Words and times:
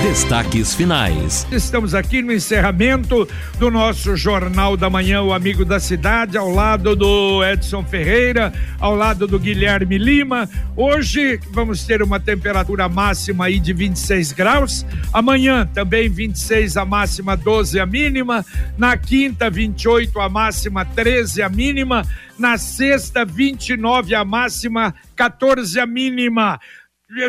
Destaques 0.00 0.74
finais. 0.74 1.46
Estamos 1.52 1.94
aqui 1.94 2.22
no 2.22 2.32
encerramento 2.32 3.28
do 3.58 3.70
nosso 3.70 4.16
Jornal 4.16 4.76
da 4.76 4.88
Manhã, 4.88 5.22
o 5.22 5.32
Amigo 5.32 5.64
da 5.64 5.78
Cidade, 5.78 6.36
ao 6.36 6.50
lado 6.50 6.96
do 6.96 7.44
Edson 7.44 7.84
Ferreira, 7.84 8.52
ao 8.80 8.96
lado 8.96 9.26
do 9.26 9.38
Guilherme 9.38 9.98
Lima. 9.98 10.48
Hoje 10.76 11.38
vamos 11.50 11.84
ter 11.84 12.02
uma 12.02 12.18
temperatura 12.18 12.88
máxima 12.88 13.46
aí 13.46 13.60
de 13.60 13.72
26 13.72 14.32
graus. 14.32 14.86
Amanhã 15.12 15.68
também 15.72 16.08
26 16.08 16.76
a 16.76 16.84
máxima, 16.84 17.36
12 17.36 17.78
a 17.78 17.86
mínima. 17.86 18.44
Na 18.76 18.96
quinta, 18.96 19.50
28 19.50 20.18
a 20.20 20.28
máxima, 20.28 20.84
13 20.84 21.42
a 21.42 21.48
mínima. 21.48 22.06
Na 22.38 22.56
sexta, 22.58 23.24
29 23.24 24.14
a 24.14 24.24
máxima, 24.24 24.94
14 25.14 25.78
a 25.78 25.86
mínima 25.86 26.58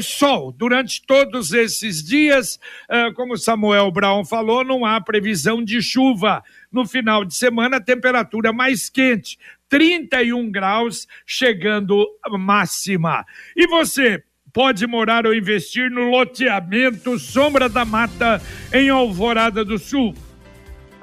sol 0.01 0.51
durante 0.51 1.05
todos 1.05 1.53
esses 1.53 2.03
dias. 2.03 2.59
Ah, 2.89 3.11
como 3.15 3.37
Samuel 3.37 3.91
Brown 3.91 4.25
falou, 4.25 4.63
não 4.63 4.85
há 4.85 4.99
previsão 5.01 5.63
de 5.63 5.81
chuva. 5.81 6.43
No 6.71 6.85
final 6.85 7.23
de 7.23 7.35
semana, 7.35 7.79
temperatura 7.79 8.51
mais 8.51 8.89
quente, 8.89 9.37
31 9.69 10.51
graus, 10.51 11.07
chegando 11.25 12.05
máxima. 12.31 13.25
E 13.55 13.67
você? 13.67 14.23
Pode 14.51 14.85
morar 14.85 15.25
ou 15.25 15.33
investir 15.33 15.89
no 15.89 16.09
loteamento 16.11 17.17
Sombra 17.17 17.67
da 17.67 17.83
Mata, 17.83 18.39
em 18.71 18.89
Alvorada 18.89 19.65
do 19.65 19.79
Sul 19.79 20.13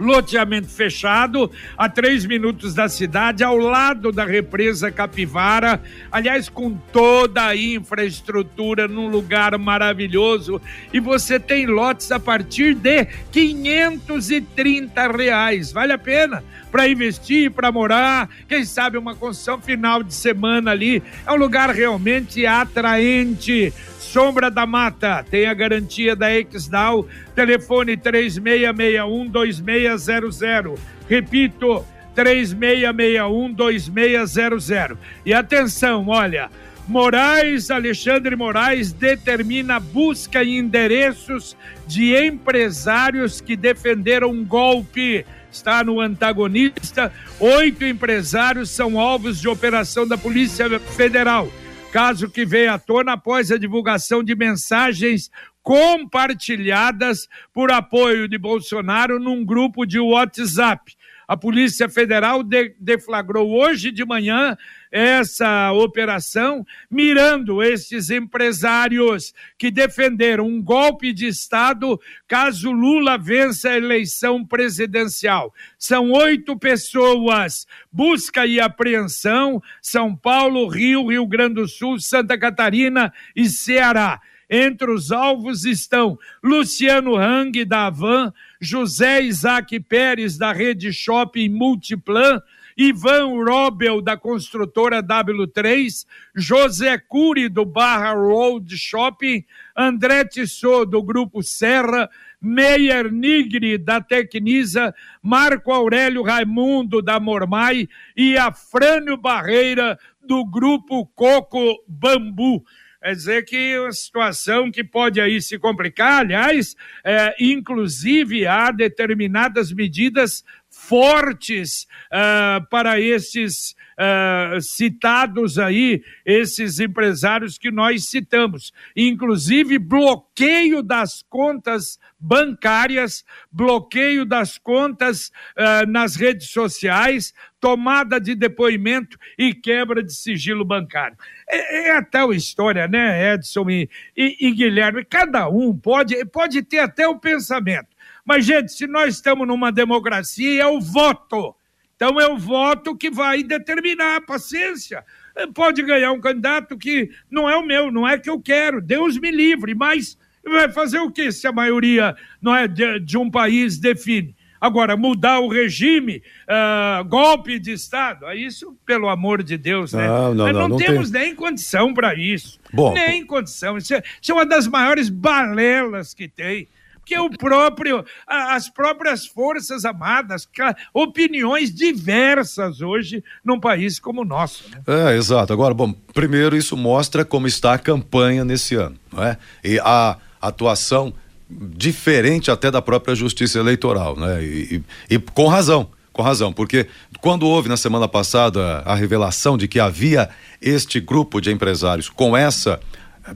loteamento 0.01 0.69
fechado, 0.69 1.51
a 1.77 1.89
três 1.89 2.25
minutos 2.25 2.75
da 2.75 2.89
cidade, 2.89 3.45
ao 3.45 3.57
lado 3.57 4.11
da 4.11 4.25
represa 4.25 4.91
Capivara, 4.91 5.81
aliás, 6.11 6.49
com 6.49 6.73
toda 6.93 7.47
a 7.47 7.57
infraestrutura 7.57 8.89
num 8.89 9.09
lugar 9.09 9.57
maravilhoso. 9.59 10.61
E 10.93 10.99
você 10.99 11.39
tem 11.39 11.67
lotes 11.67 12.11
a 12.11 12.19
partir 12.19 12.75
de 12.75 13.05
530 13.31 15.13
reais. 15.13 15.73
Vale 15.73 15.93
a 15.93 15.99
pena 15.99 16.43
para 16.71 16.89
investir, 16.89 17.51
para 17.51 17.73
morar, 17.73 18.29
quem 18.49 18.65
sabe 18.65 18.97
uma 18.97 19.15
construção 19.15 19.61
final 19.61 20.03
de 20.03 20.15
semana 20.15 20.71
ali. 20.71 21.03
É 21.27 21.33
um 21.33 21.37
lugar 21.37 21.71
realmente 21.71 22.47
atraente. 22.47 23.73
Sombra 24.11 24.51
da 24.51 24.67
Mata, 24.67 25.25
tem 25.31 25.47
a 25.47 25.55
garantia 25.55 26.17
da 26.17 26.37
Exdal, 26.37 27.07
telefone 27.33 27.97
3661-2600. 27.97 30.77
Repito, 31.09 31.87
3661-2600. 32.17 34.97
E 35.25 35.33
atenção, 35.33 36.09
olha, 36.09 36.51
Moraes, 36.89 37.71
Alexandre 37.71 38.35
Moraes, 38.35 38.93
determina 38.93 39.79
busca 39.79 40.43
e 40.43 40.59
endereços 40.59 41.57
de 41.87 42.17
empresários 42.17 43.41
que 43.41 43.55
defenderam 43.55 44.31
um 44.31 44.45
golpe. 44.45 45.25
Está 45.53 45.85
no 45.85 46.01
antagonista. 46.01 47.13
Oito 47.39 47.85
empresários 47.85 48.71
são 48.71 48.99
alvos 48.99 49.41
de 49.41 49.49
operação 49.49 50.05
da 50.05 50.19
Polícia 50.19 50.81
Federal 50.81 51.49
caso 51.91 52.31
que 52.31 52.47
veio 52.47 52.73
à 52.73 52.79
tona 52.79 53.15
após 53.15 53.51
a 53.51 53.59
divulgação 53.59 54.23
de 54.23 54.35
mensagens 54.35 55.31
compartilhadas 55.63 57.29
por 57.53 57.71
apoio 57.71 58.29
de 58.29 58.39
Bolsonaro 58.39 59.19
num 59.19 59.45
grupo 59.45 59.85
de 59.85 59.99
WhatsApp. 59.99 60.97
A 61.31 61.37
Polícia 61.37 61.89
Federal 61.89 62.43
de, 62.43 62.75
deflagrou 62.81 63.53
hoje 63.53 63.93
de 63.93 64.05
manhã 64.05 64.59
essa 64.91 65.71
operação, 65.71 66.67
mirando 66.91 67.63
estes 67.63 68.11
empresários 68.11 69.33
que 69.57 69.71
defenderam 69.71 70.45
um 70.45 70.61
golpe 70.61 71.13
de 71.13 71.29
Estado 71.29 72.01
caso 72.27 72.73
Lula 72.73 73.17
vença 73.17 73.69
a 73.71 73.77
eleição 73.77 74.45
presidencial. 74.45 75.55
São 75.79 76.11
oito 76.11 76.59
pessoas. 76.59 77.65
Busca 77.93 78.45
e 78.45 78.59
apreensão: 78.59 79.63
São 79.81 80.17
Paulo, 80.17 80.67
Rio, 80.67 81.11
Rio 81.11 81.29
Grande 81.29 81.55
do 81.55 81.69
Sul, 81.69 82.01
Santa 82.01 82.37
Catarina 82.37 83.13
e 83.37 83.49
Ceará. 83.49 84.21
Entre 84.53 84.91
os 84.91 85.13
alvos 85.13 85.65
estão 85.65 86.19
Luciano 86.43 87.15
Hang, 87.15 87.65
da 87.65 87.87
Avan, 87.87 88.35
José 88.61 89.23
Isaac 89.23 89.81
Pérez, 89.81 90.37
da 90.37 90.53
Rede 90.53 90.93
Shopping 90.93 91.49
Multiplan, 91.49 92.41
Ivan 92.77 93.43
Robel, 93.43 94.01
da 94.01 94.17
construtora 94.17 95.03
W3, 95.03 96.07
José 96.35 96.99
Cury, 96.99 97.49
do 97.49 97.65
Barra 97.65 98.13
Road 98.13 98.77
Shopping, 98.77 99.45
André 99.77 100.25
Tissot, 100.27 100.87
do 100.87 101.03
Grupo 101.03 101.43
Serra, 101.43 102.09
Meyer 102.41 103.11
Nigri, 103.11 103.77
da 103.77 104.01
Tecnisa, 104.01 104.95
Marco 105.23 105.73
Aurélio 105.73 106.23
Raimundo, 106.23 107.03
da 107.03 107.21
Mormai 107.21 107.89
e 108.17 108.37
Afrânio 108.37 109.17
Barreira, 109.17 109.99
do 110.23 110.45
Grupo 110.45 111.07
Coco 111.07 111.83
Bambu. 111.87 112.65
Quer 113.03 113.15
dizer 113.15 113.45
que 113.47 113.57
é 113.57 113.81
uma 113.81 113.93
situação 113.93 114.71
que 114.71 114.85
pode 114.85 115.21
aí 115.23 115.41
se 115.41 115.59
complicar, 115.59 116.21
aliás, 116.21 116.77
é, 117.03 117.35
inclusive 117.41 118.47
há 118.47 118.71
determinadas 118.71 119.73
medidas 119.73 120.45
fortes 120.91 121.87
uh, 122.13 122.67
para 122.69 122.99
esses 122.99 123.77
uh, 123.97 124.61
citados 124.61 125.57
aí, 125.57 126.03
esses 126.27 126.81
empresários 126.81 127.57
que 127.57 127.71
nós 127.71 128.09
citamos. 128.09 128.73
Inclusive, 128.97 129.79
bloqueio 129.79 130.83
das 130.83 131.23
contas 131.31 131.97
bancárias, 132.19 133.25
bloqueio 133.53 134.25
das 134.25 134.59
contas 134.59 135.29
uh, 135.57 135.89
nas 135.89 136.17
redes 136.17 136.51
sociais, 136.51 137.33
tomada 137.61 138.21
de 138.21 138.35
depoimento 138.35 139.17
e 139.39 139.55
quebra 139.55 140.03
de 140.03 140.13
sigilo 140.13 140.65
bancário. 140.65 141.17
É, 141.49 141.91
é 141.91 141.97
a 141.97 142.03
tal 142.03 142.33
história, 142.33 142.89
né, 142.89 143.35
Edson 143.35 143.71
e, 143.71 143.89
e, 144.17 144.49
e 144.49 144.51
Guilherme? 144.51 145.05
Cada 145.05 145.49
um 145.49 145.73
pode, 145.77 146.25
pode 146.27 146.63
ter 146.63 146.81
até 146.81 147.07
o 147.07 147.21
pensamento. 147.21 148.00
Mas, 148.31 148.45
gente, 148.45 148.71
se 148.71 148.87
nós 148.87 149.15
estamos 149.17 149.45
numa 149.45 149.73
democracia, 149.73 150.63
é 150.63 150.65
o 150.65 150.81
voto. 150.81 151.53
Então 151.97 152.21
é 152.21 152.29
o 152.29 152.39
voto 152.39 152.97
que 152.97 153.11
vai 153.11 153.43
determinar 153.43 154.19
a 154.19 154.21
paciência. 154.21 155.05
Pode 155.53 155.83
ganhar 155.83 156.13
um 156.13 156.21
candidato 156.21 156.79
que 156.79 157.11
não 157.29 157.51
é 157.51 157.57
o 157.57 157.67
meu, 157.67 157.91
não 157.91 158.09
é 158.09 158.17
que 158.17 158.31
eu 158.31 158.41
quero, 158.41 158.81
Deus 158.81 159.19
me 159.19 159.33
livre, 159.33 159.75
mas 159.75 160.17
vai 160.45 160.71
fazer 160.71 161.01
o 161.01 161.11
que 161.11 161.33
se 161.33 161.49
a 161.49 161.51
maioria 161.51 162.15
não 162.41 162.55
é 162.55 162.69
de, 162.69 163.01
de 163.01 163.19
um 163.19 163.29
país 163.29 163.79
define? 163.79 164.37
Agora, 164.61 164.97
mudar 164.97 165.41
o 165.41 165.49
regime, 165.49 166.23
uh, 166.45 167.05
golpe 167.07 167.59
de 167.59 167.73
Estado, 167.73 168.33
isso, 168.33 168.79
pelo 168.87 169.09
amor 169.09 169.43
de 169.43 169.59
Deus, 169.59 169.93
né? 169.93 170.07
Não, 170.07 170.33
não, 170.33 170.47
não, 170.47 170.53
não, 170.53 170.69
não 170.69 170.77
temos 170.77 171.11
tem... 171.11 171.23
nem 171.23 171.35
condição 171.35 171.93
para 171.93 172.15
isso. 172.15 172.61
Bom, 172.73 172.95
nem 172.95 173.27
condição. 173.27 173.77
Isso 173.77 173.93
é, 173.93 174.05
isso 174.23 174.31
é 174.31 174.35
uma 174.37 174.47
das 174.47 174.69
maiores 174.69 175.09
balelas 175.09 176.15
que 176.15 176.29
tem 176.29 176.69
que 177.11 177.19
o 177.19 177.29
próprio, 177.29 178.05
as 178.25 178.69
próprias 178.69 179.27
forças 179.27 179.85
amadas, 179.85 180.49
opiniões 180.95 181.75
diversas 181.75 182.81
hoje 182.81 183.25
num 183.45 183.59
país 183.59 183.99
como 183.99 184.23
o 184.23 184.25
nosso. 184.25 184.71
Né? 184.71 184.81
É, 184.87 185.17
exato. 185.17 185.53
Agora, 185.53 185.75
bom, 185.75 185.93
primeiro 186.15 186.57
isso 186.57 186.77
mostra 186.77 187.25
como 187.25 187.49
está 187.49 187.75
a 187.75 187.79
campanha 187.79 188.45
nesse 188.45 188.77
ano, 188.77 188.97
não 189.13 189.25
é? 189.25 189.37
E 189.65 189.81
a 189.81 190.19
atuação 190.41 191.13
diferente 191.51 192.49
até 192.49 192.71
da 192.71 192.81
própria 192.81 193.13
justiça 193.17 193.59
eleitoral, 193.59 194.17
né? 194.17 194.41
E, 194.45 194.85
e, 195.11 195.15
e 195.17 195.19
com 195.19 195.49
razão, 195.49 195.89
com 196.13 196.23
razão, 196.23 196.53
porque 196.53 196.87
quando 197.21 197.45
houve 197.45 197.69
na 197.69 197.77
semana 197.77 198.07
passada 198.07 198.83
a 198.85 198.95
revelação 198.95 199.59
de 199.59 199.67
que 199.67 199.81
havia 199.81 200.31
este 200.63 201.01
grupo 201.01 201.41
de 201.41 201.51
empresários 201.51 202.09
com 202.09 202.37
essa 202.37 202.79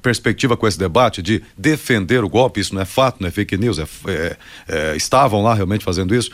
perspectiva 0.02 0.56
com 0.56 0.66
esse 0.66 0.78
debate 0.78 1.22
de 1.22 1.42
defender 1.56 2.24
o 2.24 2.28
golpe, 2.28 2.60
isso 2.60 2.74
não 2.74 2.82
é 2.82 2.84
fato, 2.84 3.20
não 3.20 3.28
é 3.28 3.30
fake 3.30 3.56
news, 3.56 3.78
é, 3.78 3.86
é, 4.06 4.36
é, 4.68 4.96
estavam 4.96 5.42
lá 5.42 5.54
realmente 5.54 5.84
fazendo 5.84 6.14
isso. 6.14 6.30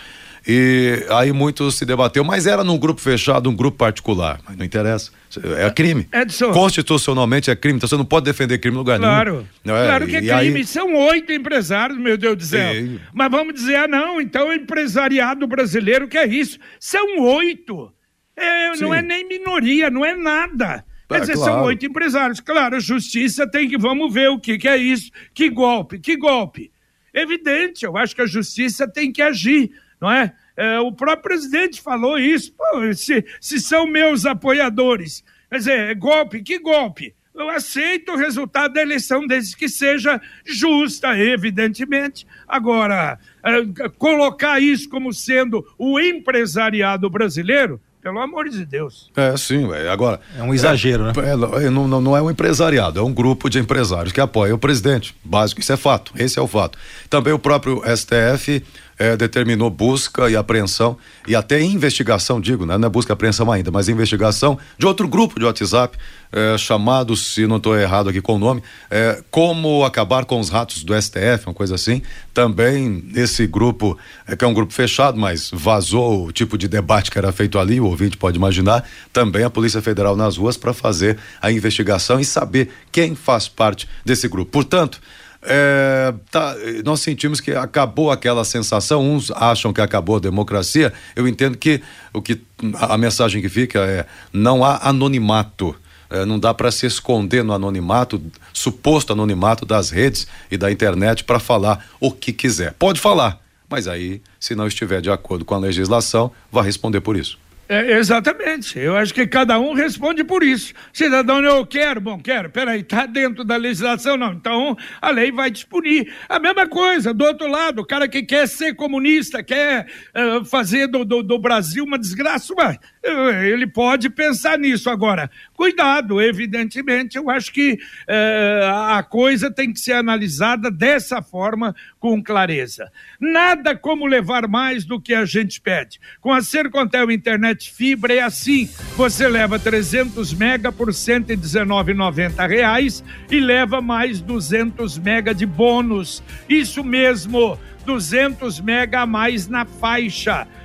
E 0.46 1.04
aí 1.10 1.32
muito 1.32 1.70
se 1.70 1.84
debateu, 1.84 2.24
mas 2.24 2.46
era 2.46 2.64
num 2.64 2.78
grupo 2.78 3.00
fechado, 3.00 3.50
um 3.50 3.54
grupo 3.54 3.76
particular. 3.76 4.40
Mas 4.48 4.56
não 4.56 4.64
interessa. 4.64 5.10
É 5.58 5.70
crime. 5.70 6.08
Edson. 6.12 6.50
Constitucionalmente 6.52 7.50
é 7.50 7.56
crime, 7.56 7.76
então 7.76 7.88
você 7.88 7.96
não 7.96 8.06
pode 8.06 8.24
defender 8.24 8.58
crime 8.58 8.74
no 8.74 8.80
lugar 8.80 8.98
claro. 8.98 9.46
nenhum. 9.62 9.78
É? 9.78 9.86
Claro 9.86 10.06
que 10.06 10.16
é 10.16 10.20
crime. 10.20 10.58
Aí... 10.58 10.64
São 10.64 10.94
oito 10.94 11.32
empresários, 11.32 11.98
meu 11.98 12.16
Deus 12.16 12.36
do 12.36 12.42
céu. 12.42 12.72
Sim. 12.72 12.98
Mas 13.12 13.30
vamos 13.30 13.54
dizer, 13.54 13.76
ah, 13.76 13.88
não, 13.88 14.20
então 14.20 14.48
o 14.48 14.52
empresariado 14.52 15.46
brasileiro 15.46 16.08
que 16.08 16.16
é 16.16 16.26
isso. 16.26 16.58
São 16.78 17.20
oito. 17.20 17.92
É, 18.34 18.74
não 18.76 18.94
é 18.94 19.02
nem 19.02 19.28
minoria, 19.28 19.90
não 19.90 20.04
é 20.04 20.16
nada. 20.16 20.84
Quer 21.10 21.20
dizer, 21.22 21.34
claro. 21.34 21.52
são 21.52 21.64
oito 21.64 21.84
empresários. 21.84 22.38
Claro, 22.38 22.76
a 22.76 22.80
justiça 22.80 23.44
tem 23.44 23.68
que, 23.68 23.76
vamos 23.76 24.14
ver 24.14 24.28
o 24.30 24.38
que, 24.38 24.56
que 24.56 24.68
é 24.68 24.76
isso. 24.76 25.10
Que 25.34 25.50
golpe, 25.50 25.98
que 25.98 26.16
golpe. 26.16 26.70
Evidente, 27.12 27.84
eu 27.84 27.96
acho 27.96 28.14
que 28.14 28.22
a 28.22 28.26
justiça 28.26 28.86
tem 28.86 29.10
que 29.10 29.20
agir, 29.20 29.72
não 30.00 30.10
é? 30.10 30.32
É, 30.56 30.78
o 30.78 30.92
próprio 30.92 31.22
presidente 31.22 31.80
falou 31.80 32.16
isso. 32.16 32.52
Pô, 32.52 32.94
se, 32.94 33.24
se 33.40 33.58
são 33.58 33.88
meus 33.88 34.24
apoiadores. 34.24 35.24
Quer 35.50 35.58
dizer, 35.58 35.94
golpe, 35.96 36.42
que 36.42 36.60
golpe? 36.60 37.12
Eu 37.34 37.48
aceito 37.48 38.12
o 38.12 38.16
resultado 38.16 38.74
da 38.74 38.82
eleição, 38.82 39.26
desde 39.26 39.56
que 39.56 39.68
seja 39.68 40.20
justa, 40.44 41.18
evidentemente. 41.18 42.24
Agora, 42.46 43.18
é, 43.42 43.88
colocar 43.98 44.60
isso 44.60 44.88
como 44.88 45.12
sendo 45.12 45.66
o 45.76 45.98
empresariado 45.98 47.10
brasileiro, 47.10 47.80
pelo 48.00 48.18
amor 48.18 48.48
de 48.48 48.64
Deus. 48.64 49.10
É, 49.16 49.36
sim, 49.36 49.68
agora. 49.90 50.20
É 50.36 50.42
um 50.42 50.54
exagero, 50.54 51.04
né? 51.04 51.12
é, 51.16 51.36
né? 51.36 51.66
É, 51.66 51.70
não, 51.70 51.86
não 51.86 52.16
é 52.16 52.22
um 52.22 52.30
empresariado, 52.30 52.98
é 52.98 53.02
um 53.02 53.12
grupo 53.12 53.48
de 53.48 53.58
empresários 53.58 54.12
que 54.12 54.20
apoia 54.20 54.54
o 54.54 54.58
presidente. 54.58 55.14
Básico, 55.22 55.60
isso 55.60 55.72
é 55.72 55.76
fato. 55.76 56.12
Esse 56.16 56.38
é 56.38 56.42
o 56.42 56.46
fato. 56.46 56.78
Também 57.08 57.32
o 57.32 57.38
próprio 57.38 57.82
STF 57.96 58.62
é, 59.00 59.16
determinou 59.16 59.70
busca 59.70 60.28
e 60.28 60.36
apreensão 60.36 60.94
e 61.26 61.34
até 61.34 61.58
investigação, 61.62 62.38
digo, 62.38 62.66
né? 62.66 62.76
não 62.76 62.86
é 62.86 62.90
busca 62.90 63.10
e 63.12 63.14
apreensão 63.14 63.50
ainda, 63.50 63.70
mas 63.70 63.88
investigação 63.88 64.58
de 64.76 64.86
outro 64.86 65.08
grupo 65.08 65.40
de 65.40 65.46
WhatsApp 65.46 65.96
é, 66.30 66.58
chamado, 66.58 67.16
se 67.16 67.46
não 67.46 67.56
estou 67.56 67.76
errado 67.76 68.10
aqui 68.10 68.20
com 68.20 68.34
o 68.34 68.38
nome, 68.38 68.62
é, 68.90 69.22
Como 69.30 69.84
Acabar 69.86 70.26
com 70.26 70.38
os 70.38 70.50
Ratos 70.50 70.84
do 70.84 70.94
STF, 71.00 71.46
uma 71.46 71.54
coisa 71.54 71.76
assim. 71.76 72.02
Também 72.34 73.10
esse 73.14 73.46
grupo, 73.46 73.98
é, 74.28 74.36
que 74.36 74.44
é 74.44 74.48
um 74.48 74.52
grupo 74.52 74.72
fechado, 74.72 75.18
mas 75.18 75.50
vazou 75.50 76.26
o 76.26 76.32
tipo 76.32 76.58
de 76.58 76.68
debate 76.68 77.10
que 77.10 77.16
era 77.16 77.32
feito 77.32 77.58
ali, 77.58 77.80
o 77.80 77.86
ouvinte 77.86 78.18
pode 78.18 78.36
imaginar. 78.36 78.84
Também 79.14 79.44
a 79.44 79.50
Polícia 79.50 79.80
Federal 79.80 80.14
nas 80.14 80.36
ruas 80.36 80.58
para 80.58 80.74
fazer 80.74 81.16
a 81.40 81.50
investigação 81.50 82.20
e 82.20 82.24
saber 82.24 82.68
quem 82.92 83.14
faz 83.14 83.48
parte 83.48 83.88
desse 84.04 84.28
grupo. 84.28 84.52
Portanto, 84.52 85.00
é, 85.42 86.12
tá, 86.30 86.54
nós 86.84 87.00
sentimos 87.00 87.40
que 87.40 87.52
acabou 87.52 88.10
aquela 88.10 88.44
sensação. 88.44 89.02
Uns 89.02 89.30
acham 89.30 89.72
que 89.72 89.80
acabou 89.80 90.16
a 90.16 90.20
democracia. 90.20 90.92
Eu 91.16 91.26
entendo 91.26 91.56
que 91.56 91.80
o 92.12 92.20
que 92.20 92.40
a, 92.74 92.98
mensagem 92.98 93.40
que 93.40 93.48
fica 93.48 93.80
é 93.80 94.06
não 94.32 94.64
há 94.64 94.88
anonimato. 94.88 95.74
É, 96.10 96.24
não 96.24 96.38
dá 96.38 96.52
para 96.52 96.70
se 96.72 96.86
esconder 96.86 97.44
no 97.44 97.52
anonimato, 97.52 98.20
suposto 98.52 99.12
anonimato 99.12 99.64
das 99.64 99.90
redes 99.90 100.26
e 100.50 100.58
da 100.58 100.70
internet 100.70 101.22
para 101.22 101.38
falar 101.38 101.86
o 102.00 102.10
que 102.10 102.32
quiser. 102.32 102.74
Pode 102.74 103.00
falar, 103.00 103.40
mas 103.68 103.86
aí, 103.86 104.20
se 104.40 104.56
não 104.56 104.66
estiver 104.66 105.00
de 105.00 105.08
acordo 105.08 105.44
com 105.44 105.54
a 105.54 105.58
legislação, 105.58 106.32
vai 106.50 106.64
responder 106.64 107.00
por 107.00 107.16
isso. 107.16 107.38
É, 107.70 107.98
exatamente. 107.98 108.76
Eu 108.80 108.96
acho 108.96 109.14
que 109.14 109.24
cada 109.28 109.56
um 109.60 109.74
responde 109.74 110.24
por 110.24 110.42
isso. 110.42 110.74
Cidadão, 110.92 111.40
eu 111.40 111.64
quero, 111.64 112.00
bom, 112.00 112.18
quero. 112.18 112.50
Peraí, 112.50 112.82
tá 112.82 113.06
dentro 113.06 113.44
da 113.44 113.54
legislação? 113.54 114.16
Não. 114.16 114.32
Então 114.32 114.76
a 115.00 115.10
lei 115.10 115.30
vai 115.30 115.52
disponível. 115.52 116.12
A 116.28 116.40
mesma 116.40 116.66
coisa, 116.66 117.14
do 117.14 117.24
outro 117.24 117.46
lado, 117.46 117.82
o 117.82 117.86
cara 117.86 118.08
que 118.08 118.24
quer 118.24 118.48
ser 118.48 118.74
comunista, 118.74 119.40
quer 119.40 119.86
uh, 120.16 120.44
fazer 120.44 120.88
do, 120.88 121.04
do, 121.04 121.22
do, 121.22 121.38
Brasil 121.38 121.84
uma 121.84 121.96
desgraça, 121.96 122.52
mas, 122.56 122.76
ele 123.02 123.66
pode 123.66 124.10
pensar 124.10 124.58
nisso 124.58 124.90
agora. 124.90 125.30
Cuidado, 125.54 126.20
evidentemente, 126.20 127.16
eu 127.16 127.30
acho 127.30 127.52
que 127.52 127.72
uh, 127.72 128.90
a 128.90 129.02
coisa 129.02 129.50
tem 129.50 129.72
que 129.72 129.80
ser 129.80 129.92
analisada 129.92 130.70
dessa 130.70 131.22
forma, 131.22 131.74
com 131.98 132.22
clareza. 132.22 132.90
Nada 133.18 133.76
como 133.76 134.06
levar 134.06 134.46
mais 134.48 134.84
do 134.84 135.00
que 135.00 135.14
a 135.14 135.24
gente 135.24 135.60
pede. 135.60 136.00
Com 136.20 136.32
a 136.32 136.42
Sercontel 136.42 137.10
Internet 137.10 137.70
Fibra 137.72 138.14
é 138.14 138.20
assim. 138.20 138.68
Você 138.96 139.28
leva 139.28 139.58
300 139.58 140.32
mega 140.34 140.70
por 140.70 140.88
119,90 140.88 142.48
reais 142.48 143.04
e 143.30 143.40
leva 143.40 143.80
mais 143.80 144.20
200 144.20 144.98
mega 144.98 145.34
de 145.34 145.46
bônus. 145.46 146.22
Isso 146.48 146.84
mesmo, 146.84 147.58
200 147.84 148.60
mega 148.60 149.00
a 149.00 149.06
mais 149.06 149.48
na 149.48 149.64
faixa. 149.64 150.46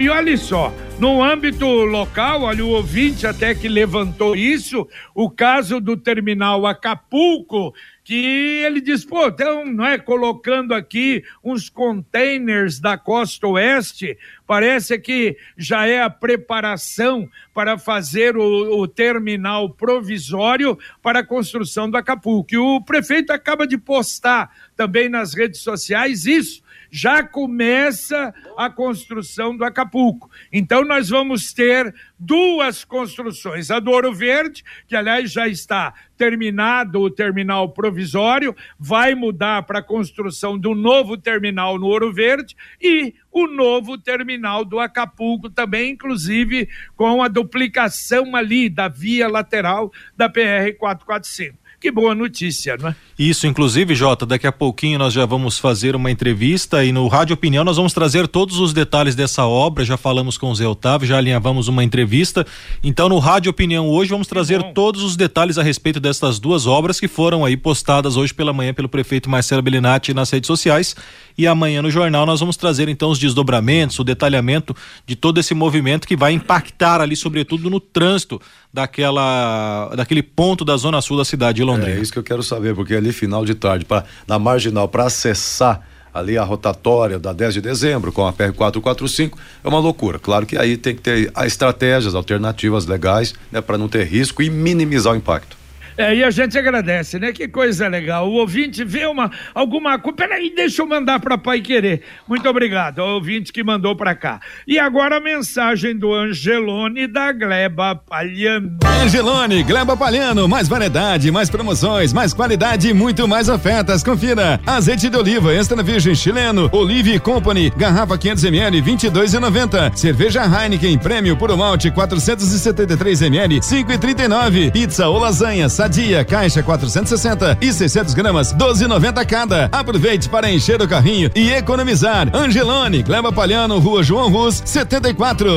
E 0.00 0.08
olha 0.08 0.34
só, 0.38 0.72
no 0.98 1.22
âmbito 1.22 1.66
local, 1.66 2.44
olha 2.44 2.64
o 2.64 2.70
ouvinte 2.70 3.26
até 3.26 3.54
que 3.54 3.68
levantou 3.68 4.34
isso, 4.34 4.88
o 5.14 5.28
caso 5.28 5.78
do 5.78 5.94
terminal 5.94 6.66
Acapulco, 6.66 7.74
que 8.02 8.62
ele 8.64 8.80
diz, 8.80 9.04
pô, 9.04 9.26
então, 9.26 9.66
não 9.66 9.84
é, 9.84 9.98
colocando 9.98 10.72
aqui 10.72 11.22
uns 11.44 11.68
containers 11.68 12.80
da 12.80 12.96
costa 12.96 13.46
oeste, 13.46 14.16
parece 14.46 14.98
que 14.98 15.36
já 15.54 15.86
é 15.86 16.00
a 16.00 16.08
preparação 16.08 17.28
para 17.52 17.76
fazer 17.76 18.38
o, 18.38 18.80
o 18.80 18.88
terminal 18.88 19.68
provisório 19.68 20.78
para 21.02 21.18
a 21.18 21.26
construção 21.26 21.90
do 21.90 21.98
Acapulco. 21.98 22.54
E 22.54 22.56
o 22.56 22.80
prefeito 22.80 23.34
acaba 23.34 23.66
de 23.66 23.76
postar 23.76 24.50
também 24.74 25.10
nas 25.10 25.34
redes 25.34 25.60
sociais 25.60 26.24
isso, 26.24 26.62
já 26.90 27.22
começa 27.22 28.34
a 28.56 28.68
construção 28.68 29.56
do 29.56 29.64
Acapulco. 29.64 30.30
Então 30.52 30.84
nós 30.84 31.08
vamos 31.08 31.52
ter 31.52 31.94
duas 32.18 32.84
construções, 32.84 33.70
a 33.70 33.78
do 33.78 33.90
Ouro 33.90 34.12
Verde, 34.12 34.64
que 34.86 34.96
aliás 34.96 35.32
já 35.32 35.48
está 35.48 35.94
terminado 36.16 37.00
o 37.00 37.10
terminal 37.10 37.70
provisório, 37.70 38.54
vai 38.78 39.14
mudar 39.14 39.62
para 39.62 39.78
a 39.78 39.82
construção 39.82 40.58
do 40.58 40.74
novo 40.74 41.16
terminal 41.16 41.78
no 41.78 41.86
Ouro 41.86 42.12
Verde 42.12 42.54
e 42.80 43.14
o 43.32 43.46
novo 43.46 43.96
terminal 43.96 44.64
do 44.64 44.78
Acapulco 44.78 45.48
também, 45.48 45.92
inclusive 45.92 46.68
com 46.96 47.22
a 47.22 47.28
duplicação 47.28 48.34
ali 48.36 48.68
da 48.68 48.88
via 48.88 49.28
lateral 49.28 49.90
da 50.16 50.28
PR 50.28 50.76
445. 50.78 51.59
Que 51.80 51.90
boa 51.90 52.14
notícia, 52.14 52.76
não 52.76 52.90
é? 52.90 52.96
Isso, 53.18 53.46
inclusive, 53.46 53.94
Jota, 53.94 54.26
daqui 54.26 54.46
a 54.46 54.52
pouquinho 54.52 54.98
nós 54.98 55.14
já 55.14 55.24
vamos 55.24 55.58
fazer 55.58 55.96
uma 55.96 56.10
entrevista 56.10 56.84
e 56.84 56.92
no 56.92 57.08
Rádio 57.08 57.32
Opinião 57.32 57.64
nós 57.64 57.78
vamos 57.78 57.94
trazer 57.94 58.28
todos 58.28 58.58
os 58.58 58.74
detalhes 58.74 59.14
dessa 59.14 59.46
obra. 59.46 59.82
Já 59.82 59.96
falamos 59.96 60.36
com 60.36 60.50
o 60.50 60.54
Zé 60.54 60.66
Otávio, 60.66 61.08
já 61.08 61.16
alinhavamos 61.16 61.68
uma 61.68 61.82
entrevista. 61.82 62.46
Então, 62.84 63.08
no 63.08 63.18
Rádio 63.18 63.48
Opinião 63.48 63.88
hoje 63.88 64.10
vamos 64.10 64.26
trazer 64.26 64.62
todos 64.74 65.02
os 65.02 65.16
detalhes 65.16 65.56
a 65.56 65.62
respeito 65.62 65.98
dessas 65.98 66.38
duas 66.38 66.66
obras 66.66 67.00
que 67.00 67.08
foram 67.08 67.46
aí 67.46 67.56
postadas 67.56 68.14
hoje 68.14 68.34
pela 68.34 68.52
manhã 68.52 68.74
pelo 68.74 68.88
prefeito 68.88 69.30
Marcelo 69.30 69.62
Bellinati 69.62 70.12
nas 70.12 70.28
redes 70.28 70.48
sociais. 70.48 70.94
E 71.38 71.46
amanhã 71.46 71.80
no 71.80 71.90
jornal 71.90 72.26
nós 72.26 72.40
vamos 72.40 72.58
trazer 72.58 72.90
então 72.90 73.08
os 73.08 73.18
desdobramentos, 73.18 73.98
o 73.98 74.04
detalhamento 74.04 74.76
de 75.06 75.16
todo 75.16 75.40
esse 75.40 75.54
movimento 75.54 76.06
que 76.06 76.14
vai 76.14 76.32
impactar 76.32 77.00
ali, 77.00 77.16
sobretudo 77.16 77.70
no 77.70 77.80
trânsito 77.80 78.38
daquela, 78.72 79.92
daquele 79.96 80.22
ponto 80.22 80.64
da 80.64 80.76
zona 80.76 81.00
sul 81.00 81.16
da 81.16 81.24
cidade 81.24 81.56
de 81.56 81.64
Londrina. 81.64 81.98
É 81.98 82.00
isso 82.00 82.12
que 82.12 82.18
eu 82.18 82.22
quero 82.22 82.42
saber, 82.42 82.74
porque 82.74 82.94
ali 82.94 83.12
final 83.12 83.44
de 83.44 83.54
tarde, 83.54 83.84
pra, 83.84 84.04
na 84.26 84.38
marginal, 84.38 84.88
para 84.88 85.04
acessar 85.04 85.82
ali 86.12 86.36
a 86.36 86.42
rotatória 86.44 87.18
da 87.18 87.32
10 87.32 87.54
de 87.54 87.60
dezembro 87.60 88.12
com 88.12 88.26
a 88.26 88.32
PR 88.32 88.52
445 88.52 89.38
é 89.62 89.68
uma 89.68 89.78
loucura. 89.78 90.18
Claro 90.18 90.44
que 90.44 90.56
aí 90.56 90.76
tem 90.76 90.94
que 90.94 91.02
ter 91.02 91.32
estratégias 91.44 92.14
alternativas 92.14 92.86
legais, 92.86 93.34
né, 93.50 93.60
para 93.60 93.78
não 93.78 93.88
ter 93.88 94.04
risco 94.04 94.42
e 94.42 94.50
minimizar 94.50 95.12
o 95.12 95.16
impacto. 95.16 95.59
É, 96.00 96.14
e 96.14 96.24
a 96.24 96.30
gente 96.30 96.58
agradece, 96.58 97.18
né? 97.18 97.30
Que 97.30 97.46
coisa 97.46 97.86
legal. 97.86 98.26
O 98.26 98.36
ouvinte 98.36 98.82
vê 98.82 99.04
uma, 99.04 99.30
alguma 99.54 99.98
coisa. 99.98 100.16
Peraí, 100.16 100.50
deixa 100.56 100.80
eu 100.80 100.86
mandar 100.86 101.20
para 101.20 101.36
Pai 101.36 101.60
Querer. 101.60 102.00
Muito 102.26 102.48
obrigado 102.48 103.00
ao 103.00 103.16
ouvinte 103.16 103.52
que 103.52 103.62
mandou 103.62 103.94
para 103.94 104.14
cá. 104.14 104.40
E 104.66 104.78
agora 104.78 105.18
a 105.18 105.20
mensagem 105.20 105.94
do 105.94 106.14
Angelone 106.14 107.06
da 107.06 107.32
Gleba 107.32 107.94
Palhano. 107.96 108.78
Angelone, 109.02 109.62
Gleba 109.62 109.94
Palhano, 109.94 110.48
mais 110.48 110.68
variedade, 110.68 111.30
mais 111.30 111.50
promoções, 111.50 112.14
mais 112.14 112.32
qualidade 112.32 112.88
e 112.88 112.94
muito 112.94 113.28
mais 113.28 113.50
ofertas. 113.50 114.02
Confira. 114.02 114.58
Azeite 114.66 115.10
de 115.10 115.16
oliva 115.18 115.52
extra 115.52 115.82
virgem 115.82 116.14
chileno, 116.14 116.70
Olive 116.72 117.18
Company, 117.20 117.70
garrafa 117.76 118.16
500 118.16 118.44
ml, 118.44 118.80
22,90. 118.80 119.94
Cerveja 119.94 120.44
Heineken, 120.46 120.96
prêmio 120.96 121.36
puro 121.36 121.58
malte, 121.58 121.90
473 121.90 123.20
ml, 123.20 123.60
5,39. 123.60 124.72
Pizza 124.72 125.06
ou 125.06 125.18
lasanha, 125.18 125.68
Sadia, 125.90 126.24
caixa 126.24 126.62
460 126.62 127.58
e 127.60 127.72
600 127.72 128.14
gramas, 128.14 128.54
12,90 128.54 129.26
cada. 129.26 129.64
Aproveite 129.72 130.28
para 130.28 130.48
encher 130.48 130.80
o 130.80 130.88
carrinho 130.88 131.28
e 131.34 131.50
economizar. 131.50 132.30
Angelone, 132.32 133.02
Gleba 133.02 133.32
Palhano, 133.32 133.76
Rua 133.80 134.00
João 134.00 134.30
Rus, 134.30 134.62
74. 134.64 135.48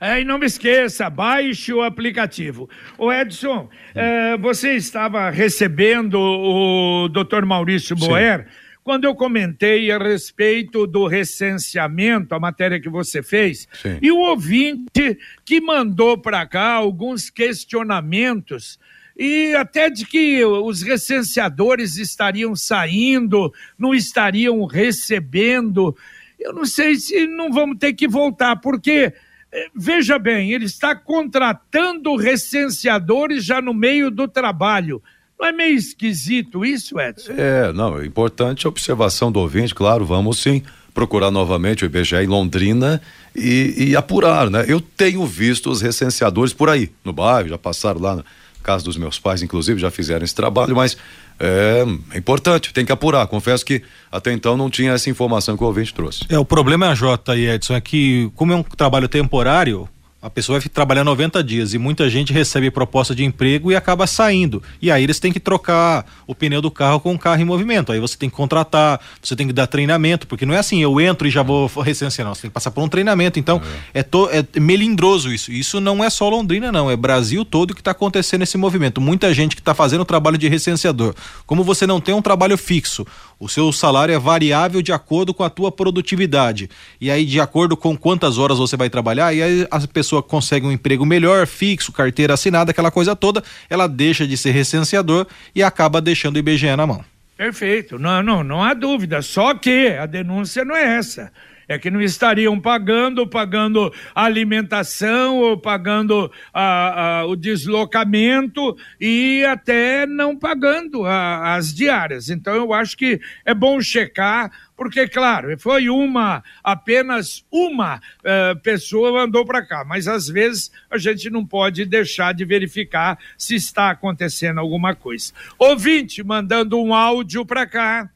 É, 0.00 0.20
e 0.20 0.24
não 0.24 0.38
me 0.38 0.46
esqueça, 0.46 1.10
baixe 1.10 1.72
o 1.72 1.82
aplicativo. 1.82 2.70
O 2.96 3.12
Edson, 3.12 3.68
é, 3.96 4.36
você 4.36 4.74
estava 4.74 5.28
recebendo 5.28 6.20
o 6.20 7.08
Dr. 7.08 7.44
Maurício 7.44 7.96
Boer. 7.96 8.46
Sim 8.46 8.68
quando 8.84 9.04
eu 9.04 9.14
comentei 9.14 9.90
a 9.90 9.98
respeito 9.98 10.86
do 10.86 11.06
recenseamento, 11.06 12.34
a 12.34 12.40
matéria 12.40 12.80
que 12.80 12.88
você 12.88 13.22
fez, 13.22 13.68
Sim. 13.82 13.98
e 14.00 14.10
o 14.10 14.16
ouvinte 14.16 15.18
que 15.44 15.60
mandou 15.60 16.16
para 16.16 16.46
cá 16.46 16.72
alguns 16.72 17.28
questionamentos 17.28 18.78
e 19.18 19.52
até 19.56 19.90
de 19.90 20.06
que 20.06 20.44
os 20.44 20.80
recenseadores 20.80 21.96
estariam 21.96 22.54
saindo, 22.54 23.52
não 23.76 23.92
estariam 23.92 24.64
recebendo. 24.64 25.96
Eu 26.38 26.52
não 26.52 26.64
sei 26.64 26.94
se 26.94 27.26
não 27.26 27.52
vamos 27.52 27.78
ter 27.78 27.94
que 27.94 28.06
voltar, 28.06 28.56
porque 28.56 29.12
eh, 29.52 29.68
veja 29.74 30.20
bem, 30.20 30.52
ele 30.52 30.66
está 30.66 30.94
contratando 30.94 32.14
recenseadores 32.14 33.44
já 33.44 33.60
no 33.60 33.74
meio 33.74 34.08
do 34.08 34.28
trabalho. 34.28 35.02
Não 35.38 35.48
é 35.48 35.52
meio 35.52 35.74
esquisito 35.74 36.64
isso, 36.64 36.98
Edson? 37.00 37.32
É, 37.36 37.72
não, 37.72 38.00
é 38.00 38.06
importante 38.06 38.66
a 38.66 38.68
observação 38.68 39.32
do 39.32 39.40
ouvinte, 39.40 39.74
claro, 39.74 40.04
vamos 40.04 40.38
sim 40.38 40.62
procurar 40.94 41.30
novamente 41.30 41.84
o 41.84 41.86
IBGE 41.86 42.16
em 42.16 42.26
Londrina 42.26 43.00
e, 43.34 43.88
e 43.90 43.96
apurar, 43.96 44.50
né? 44.50 44.64
Eu 44.66 44.80
tenho 44.80 45.24
visto 45.26 45.70
os 45.70 45.80
recenseadores 45.80 46.52
por 46.52 46.68
aí, 46.68 46.90
no 47.04 47.12
bairro, 47.12 47.48
já 47.48 47.58
passaram 47.58 48.00
lá 48.00 48.16
na 48.16 48.24
casa 48.68 48.84
dos 48.84 48.98
meus 48.98 49.18
pais, 49.18 49.42
inclusive, 49.42 49.80
já 49.80 49.90
fizeram 49.90 50.22
esse 50.24 50.34
trabalho, 50.34 50.76
mas 50.76 50.94
é, 51.40 51.86
é 52.12 52.18
importante, 52.18 52.70
tem 52.70 52.84
que 52.84 52.92
apurar. 52.92 53.26
Confesso 53.26 53.64
que 53.64 53.82
até 54.12 54.30
então 54.30 54.58
não 54.58 54.68
tinha 54.68 54.92
essa 54.92 55.08
informação 55.08 55.56
que 55.56 55.64
o 55.64 55.66
ouvinte 55.66 55.94
trouxe. 55.94 56.26
É, 56.28 56.38
o 56.38 56.44
problema 56.44 56.84
é 56.84 56.90
a 56.90 56.94
J 56.94 57.34
e 57.34 57.48
Edson, 57.48 57.74
é 57.74 57.80
que 57.80 58.30
como 58.34 58.52
é 58.52 58.56
um 58.56 58.62
trabalho 58.62 59.08
temporário, 59.08 59.88
a 60.20 60.28
pessoa 60.28 60.58
vai 60.58 60.68
trabalhar 60.68 61.04
90 61.04 61.44
dias 61.44 61.74
e 61.74 61.78
muita 61.78 62.10
gente 62.10 62.32
recebe 62.32 62.72
proposta 62.72 63.14
de 63.14 63.24
emprego 63.24 63.70
e 63.70 63.76
acaba 63.76 64.04
saindo. 64.04 64.60
E 64.82 64.90
aí 64.90 65.04
eles 65.04 65.20
têm 65.20 65.32
que 65.32 65.38
trocar 65.38 66.04
o 66.26 66.34
pneu 66.34 66.60
do 66.60 66.72
carro 66.72 66.98
com 66.98 67.14
o 67.14 67.18
carro 67.18 67.40
em 67.40 67.44
movimento. 67.44 67.92
Aí 67.92 68.00
você 68.00 68.16
tem 68.16 68.28
que 68.28 68.34
contratar, 68.34 69.00
você 69.22 69.36
tem 69.36 69.46
que 69.46 69.52
dar 69.52 69.68
treinamento, 69.68 70.26
porque 70.26 70.44
não 70.44 70.54
é 70.54 70.58
assim, 70.58 70.82
eu 70.82 71.00
entro 71.00 71.28
e 71.28 71.30
já 71.30 71.44
vou 71.44 71.68
recensear, 71.82 72.26
não. 72.26 72.34
Você 72.34 72.42
tem 72.42 72.50
que 72.50 72.54
passar 72.54 72.72
por 72.72 72.82
um 72.82 72.88
treinamento. 72.88 73.38
Então, 73.38 73.62
é, 73.94 74.02
to, 74.02 74.28
é 74.32 74.58
melindroso 74.58 75.32
isso. 75.32 75.52
Isso 75.52 75.80
não 75.80 76.02
é 76.02 76.10
só 76.10 76.28
Londrina, 76.28 76.72
não. 76.72 76.90
É 76.90 76.96
Brasil 76.96 77.44
todo 77.44 77.72
que 77.72 77.80
está 77.80 77.92
acontecendo 77.92 78.42
esse 78.42 78.58
movimento. 78.58 79.00
Muita 79.00 79.32
gente 79.32 79.54
que 79.54 79.62
está 79.62 79.72
fazendo 79.72 80.00
o 80.00 80.04
trabalho 80.04 80.36
de 80.36 80.48
recenseador. 80.48 81.14
Como 81.46 81.62
você 81.62 81.86
não 81.86 82.00
tem 82.00 82.12
um 82.12 82.22
trabalho 82.22 82.58
fixo, 82.58 83.06
o 83.40 83.48
seu 83.48 83.70
salário 83.72 84.14
é 84.14 84.18
variável 84.18 84.82
de 84.82 84.92
acordo 84.92 85.32
com 85.32 85.44
a 85.44 85.50
tua 85.50 85.70
produtividade. 85.70 86.68
E 87.00 87.10
aí, 87.10 87.24
de 87.24 87.40
acordo 87.40 87.76
com 87.76 87.96
quantas 87.96 88.38
horas 88.38 88.58
você 88.58 88.76
vai 88.76 88.90
trabalhar, 88.90 89.32
e 89.32 89.42
aí 89.42 89.66
a 89.70 89.80
pessoa 89.86 90.22
consegue 90.22 90.66
um 90.66 90.72
emprego 90.72 91.06
melhor, 91.06 91.46
fixo, 91.46 91.92
carteira 91.92 92.34
assinada, 92.34 92.70
aquela 92.70 92.90
coisa 92.90 93.14
toda, 93.14 93.42
ela 93.70 93.86
deixa 93.86 94.26
de 94.26 94.36
ser 94.36 94.50
recenseador 94.50 95.26
e 95.54 95.62
acaba 95.62 96.00
deixando 96.00 96.36
o 96.36 96.38
IBGE 96.38 96.74
na 96.74 96.86
mão. 96.86 97.04
Perfeito, 97.36 98.00
não, 98.00 98.20
não, 98.20 98.42
não 98.42 98.64
há 98.64 98.74
dúvida. 98.74 99.22
Só 99.22 99.54
que 99.54 99.90
a 99.90 100.06
denúncia 100.06 100.64
não 100.64 100.74
é 100.74 100.96
essa. 100.96 101.32
É 101.68 101.78
que 101.78 101.90
não 101.90 102.00
estariam 102.00 102.58
pagando, 102.58 103.26
pagando 103.26 103.92
alimentação 104.14 105.36
ou 105.36 105.58
pagando 105.58 106.32
a, 106.52 107.18
a, 107.20 107.26
o 107.26 107.36
deslocamento 107.36 108.74
e 108.98 109.44
até 109.44 110.06
não 110.06 110.34
pagando 110.34 111.04
a, 111.04 111.54
as 111.54 111.74
diárias. 111.74 112.30
Então 112.30 112.54
eu 112.54 112.72
acho 112.72 112.96
que 112.96 113.20
é 113.44 113.52
bom 113.52 113.80
checar, 113.82 114.50
porque, 114.74 115.06
claro, 115.06 115.58
foi 115.58 115.90
uma, 115.90 116.42
apenas 116.64 117.44
uma 117.52 117.96
uh, 117.96 118.58
pessoa 118.62 119.12
mandou 119.12 119.44
para 119.44 119.66
cá, 119.66 119.84
mas 119.84 120.08
às 120.08 120.28
vezes 120.28 120.70
a 120.90 120.96
gente 120.96 121.28
não 121.28 121.44
pode 121.44 121.84
deixar 121.84 122.32
de 122.32 122.44
verificar 122.44 123.18
se 123.36 123.56
está 123.56 123.90
acontecendo 123.90 124.58
alguma 124.58 124.94
coisa. 124.94 125.32
Ouvinte 125.58 126.22
mandando 126.24 126.80
um 126.80 126.94
áudio 126.94 127.44
para 127.44 127.66
cá. 127.66 128.08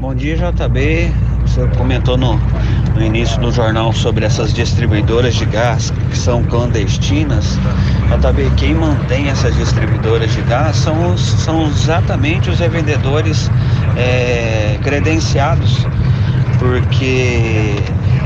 Bom 0.00 0.14
dia, 0.14 0.36
JB. 0.36 1.29
Você 1.50 1.66
comentou 1.76 2.16
no, 2.16 2.40
no 2.94 3.02
início 3.02 3.40
do 3.40 3.50
jornal 3.50 3.92
sobre 3.92 4.24
essas 4.24 4.54
distribuidoras 4.54 5.34
de 5.34 5.44
gás 5.46 5.92
que 6.08 6.16
são 6.16 6.44
clandestinas. 6.44 7.58
JB, 8.08 8.52
quem 8.56 8.72
mantém 8.72 9.28
essas 9.28 9.56
distribuidoras 9.56 10.32
de 10.32 10.42
gás 10.42 10.76
são, 10.76 11.12
os, 11.12 11.20
são 11.20 11.66
exatamente 11.66 12.50
os 12.50 12.60
revendedores 12.60 13.50
é, 13.96 14.78
credenciados, 14.80 15.84
porque 16.60 17.82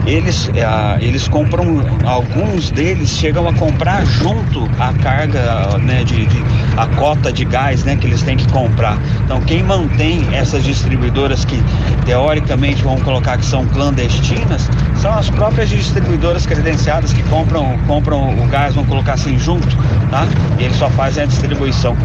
eles, 0.06 0.50
ah, 0.64 0.98
eles 1.00 1.28
compram, 1.28 1.64
alguns 2.04 2.70
deles 2.70 3.08
chegam 3.08 3.48
a 3.48 3.54
comprar 3.54 4.04
junto 4.04 4.68
a 4.78 4.92
carga, 5.02 5.78
né, 5.78 6.04
de, 6.04 6.26
de, 6.26 6.44
a 6.76 6.86
cota 6.86 7.32
de 7.32 7.44
gás, 7.44 7.84
né, 7.84 7.96
que 7.96 8.06
eles 8.06 8.22
têm 8.22 8.36
que 8.36 8.46
comprar. 8.52 8.98
Então, 9.24 9.40
quem 9.42 9.62
mantém 9.62 10.26
essas 10.32 10.62
distribuidoras 10.62 11.44
que 11.44 11.62
teoricamente 12.04 12.82
vão 12.82 12.98
colocar 13.00 13.38
que 13.38 13.46
são 13.46 13.64
clandestinas, 13.66 14.68
são 14.96 15.12
as 15.12 15.30
próprias 15.30 15.70
distribuidoras 15.70 16.44
credenciadas 16.46 17.12
que 17.12 17.22
compram, 17.24 17.78
compram 17.86 18.38
o 18.38 18.46
gás, 18.48 18.74
vão 18.74 18.84
colocar 18.84 19.14
assim 19.14 19.38
junto, 19.38 19.76
tá? 20.10 20.26
E 20.58 20.64
eles 20.64 20.76
só 20.76 20.90
fazem 20.90 21.24
a 21.24 21.26
distribuição. 21.26 21.96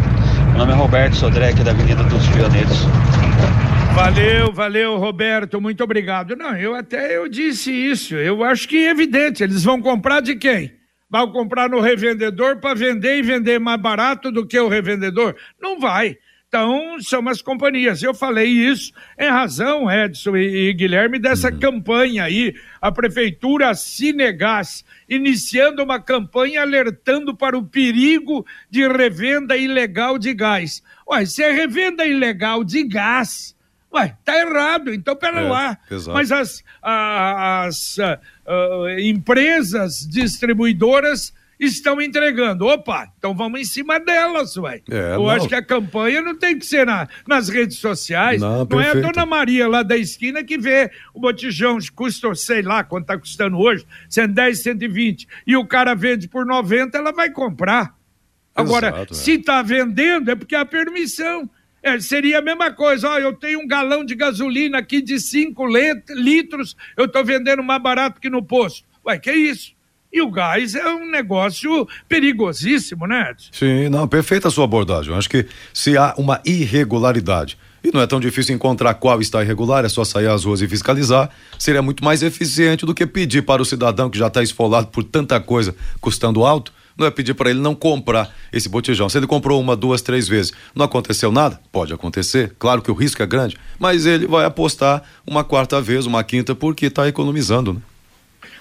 Meu 0.50 0.60
nome 0.60 0.72
é 0.72 0.76
Roberto 0.76 1.16
Sodré, 1.16 1.54
da 1.54 1.72
Avenida 1.72 2.04
dos 2.04 2.26
Pioneiros. 2.28 2.88
Valeu, 4.02 4.54
valeu, 4.54 4.96
Roberto, 4.96 5.60
muito 5.60 5.84
obrigado. 5.84 6.34
Não, 6.34 6.56
eu 6.56 6.74
até 6.74 7.18
eu 7.18 7.28
disse 7.28 7.70
isso. 7.70 8.16
Eu 8.16 8.46
acho 8.46 8.66
que 8.66 8.78
é 8.78 8.92
evidente, 8.92 9.44
eles 9.44 9.62
vão 9.62 9.82
comprar 9.82 10.22
de 10.22 10.38
quem? 10.38 10.72
Vão 11.10 11.30
comprar 11.34 11.70
no 11.70 11.82
revendedor 11.82 12.62
para 12.62 12.74
vender 12.74 13.18
e 13.18 13.22
vender 13.22 13.60
mais 13.60 13.80
barato 13.80 14.32
do 14.32 14.48
que 14.48 14.58
o 14.58 14.70
revendedor? 14.70 15.36
Não 15.62 15.82
vai. 15.82 16.18
Então, 16.48 16.98
são 17.02 17.28
as 17.28 17.42
companhias. 17.42 18.02
Eu 18.02 18.14
falei 18.14 18.48
isso 18.48 18.94
em 19.20 19.28
razão, 19.28 19.92
Edson 19.92 20.38
e, 20.38 20.70
e 20.70 20.74
Guilherme, 20.74 21.20
dessa 21.20 21.52
uhum. 21.52 21.60
campanha 21.60 22.24
aí, 22.24 22.56
a 22.82 22.94
Prefeitura 22.94 23.76
Cinegás, 23.76 24.86
iniciando 25.10 25.84
uma 25.84 26.00
campanha 26.00 26.62
alertando 26.62 27.36
para 27.36 27.58
o 27.58 27.66
perigo 27.66 28.46
de 28.70 28.88
revenda 28.88 29.58
ilegal 29.58 30.18
de 30.18 30.34
gás. 30.34 30.82
Ué, 31.06 31.26
se 31.26 31.44
é 31.44 31.52
revenda 31.52 32.08
ilegal 32.08 32.64
de 32.64 32.82
gás, 32.86 33.59
Ué, 33.94 34.16
tá 34.24 34.38
errado, 34.38 34.94
então 34.94 35.16
pera 35.16 35.42
é, 35.42 35.50
lá. 35.50 35.78
Exato. 35.90 36.14
Mas 36.14 36.32
as, 36.32 36.64
as 36.82 37.98
uh, 37.98 38.90
empresas 39.00 40.08
distribuidoras 40.08 41.34
estão 41.60 42.02
entregando. 42.02 42.66
Opa, 42.66 43.12
então 43.18 43.36
vamos 43.36 43.60
em 43.60 43.66
cima 43.66 44.00
delas, 44.00 44.56
ué. 44.58 44.82
É, 44.90 45.16
Eu 45.16 45.20
não. 45.20 45.30
acho 45.30 45.48
que 45.48 45.56
a 45.56 45.62
campanha 45.62 46.22
não 46.22 46.38
tem 46.38 46.58
que 46.58 46.66
ser 46.66 46.86
na, 46.86 47.08
nas 47.28 47.50
redes 47.50 47.80
sociais. 47.80 48.40
Não, 48.40 48.64
não 48.64 48.80
é 48.80 48.92
a 48.92 48.94
dona 48.94 49.26
Maria 49.26 49.68
lá 49.68 49.84
da 49.84 49.98
esquina 49.98 50.44
que 50.44 50.58
vê 50.58 50.90
o 51.14 51.20
botijão 51.20 51.78
custa, 51.94 52.34
sei 52.34 52.62
lá 52.62 52.84
quanto 52.84 53.04
está 53.04 53.18
custando 53.18 53.58
hoje, 53.58 53.86
110, 54.08 54.60
120, 54.60 55.28
e 55.46 55.58
o 55.58 55.66
cara 55.66 55.94
vende 55.94 56.28
por 56.28 56.46
90, 56.46 56.98
ela 56.98 57.12
vai 57.12 57.30
comprar. 57.30 57.94
Agora, 58.56 58.88
Exato, 58.90 59.14
se 59.16 59.32
está 59.34 59.62
vendendo, 59.62 60.32
é 60.32 60.36
porque 60.36 60.56
há 60.56 60.66
permissão. 60.66 61.50
É, 61.82 62.00
seria 62.00 62.40
a 62.40 62.42
mesma 62.42 62.72
coisa, 62.72 63.10
ó, 63.10 63.20
eu 63.20 63.34
tenho 63.34 63.60
um 63.60 63.68
galão 63.68 64.04
de 64.04 64.16
gasolina 64.16 64.80
aqui 64.80 65.02
de 65.02 65.20
5 65.20 65.66
litros, 66.10 66.76
eu 66.98 67.06
estou 67.06 67.24
vendendo 67.24 67.64
mais 67.64 67.82
barato 67.82 68.20
que 68.20 68.30
no 68.30 68.44
posto. 68.44 68.84
Ué, 69.06 69.18
que 69.18 69.32
isso? 69.32 69.72
E 70.12 70.22
o 70.22 70.32
gás 70.32 70.74
é 70.74 70.90
um 70.90 71.10
negócio 71.10 71.88
perigosíssimo, 72.08 73.06
né? 73.06 73.34
Sim, 73.52 73.90
não, 73.90 74.08
perfeita 74.08 74.48
a 74.48 74.52
sua 74.52 74.66
abordagem. 74.66 75.12
Eu 75.12 75.18
acho 75.18 75.30
que 75.30 75.46
se 75.72 75.96
há 75.98 76.16
uma 76.18 76.42
irregularidade, 76.44 77.58
e 77.84 77.92
não 77.94 78.02
é 78.02 78.08
tão 78.08 78.20
difícil 78.20 78.56
encontrar 78.56 78.96
qual 78.96 79.22
está 79.22 79.44
irregular, 79.44 79.86
é 79.86 79.90
só 79.90 80.04
sair 80.04 80.28
às 80.28 80.44
ruas 80.44 80.62
e 80.62 80.68
fiscalizar, 80.68 81.30
seria 81.60 81.82
muito 81.82 82.04
mais 82.04 82.24
eficiente 82.24 82.86
do 82.86 82.94
que 82.94 83.06
pedir 83.06 83.44
para 83.44 83.62
o 83.62 83.66
cidadão 83.66 84.10
que 84.10 84.18
já 84.18 84.28
está 84.28 84.42
esfolado 84.42 84.88
por 84.88 85.04
tanta 85.04 85.40
coisa 85.40 85.76
custando 86.02 86.44
alto, 86.44 86.74
não 87.00 87.08
é 87.08 87.12
pedir 87.12 87.34
para 87.34 87.50
ele 87.50 87.60
não 87.60 87.74
comprar 87.74 88.30
esse 88.52 88.68
botijão. 88.68 89.10
Se 89.10 89.18
ele 89.18 89.26
comprou 89.26 89.60
uma, 89.60 89.76
duas, 89.76 90.02
três 90.02 90.28
vezes, 90.28 90.52
não 90.76 90.86
aconteceu 90.86 91.32
nada? 91.32 91.60
Pode 91.72 91.94
acontecer, 91.94 92.54
claro 92.60 92.82
que 92.82 92.92
o 92.92 92.94
risco 92.94 93.24
é 93.24 93.26
grande, 93.26 93.58
mas 93.80 94.06
ele 94.06 94.28
vai 94.28 94.46
apostar 94.46 95.02
uma 95.26 95.44
quarta 95.44 95.82
vez, 95.82 96.06
uma 96.06 96.24
quinta, 96.24 96.54
porque 96.54 96.88
está 96.88 97.08
economizando, 97.08 97.74
né? 97.74 97.82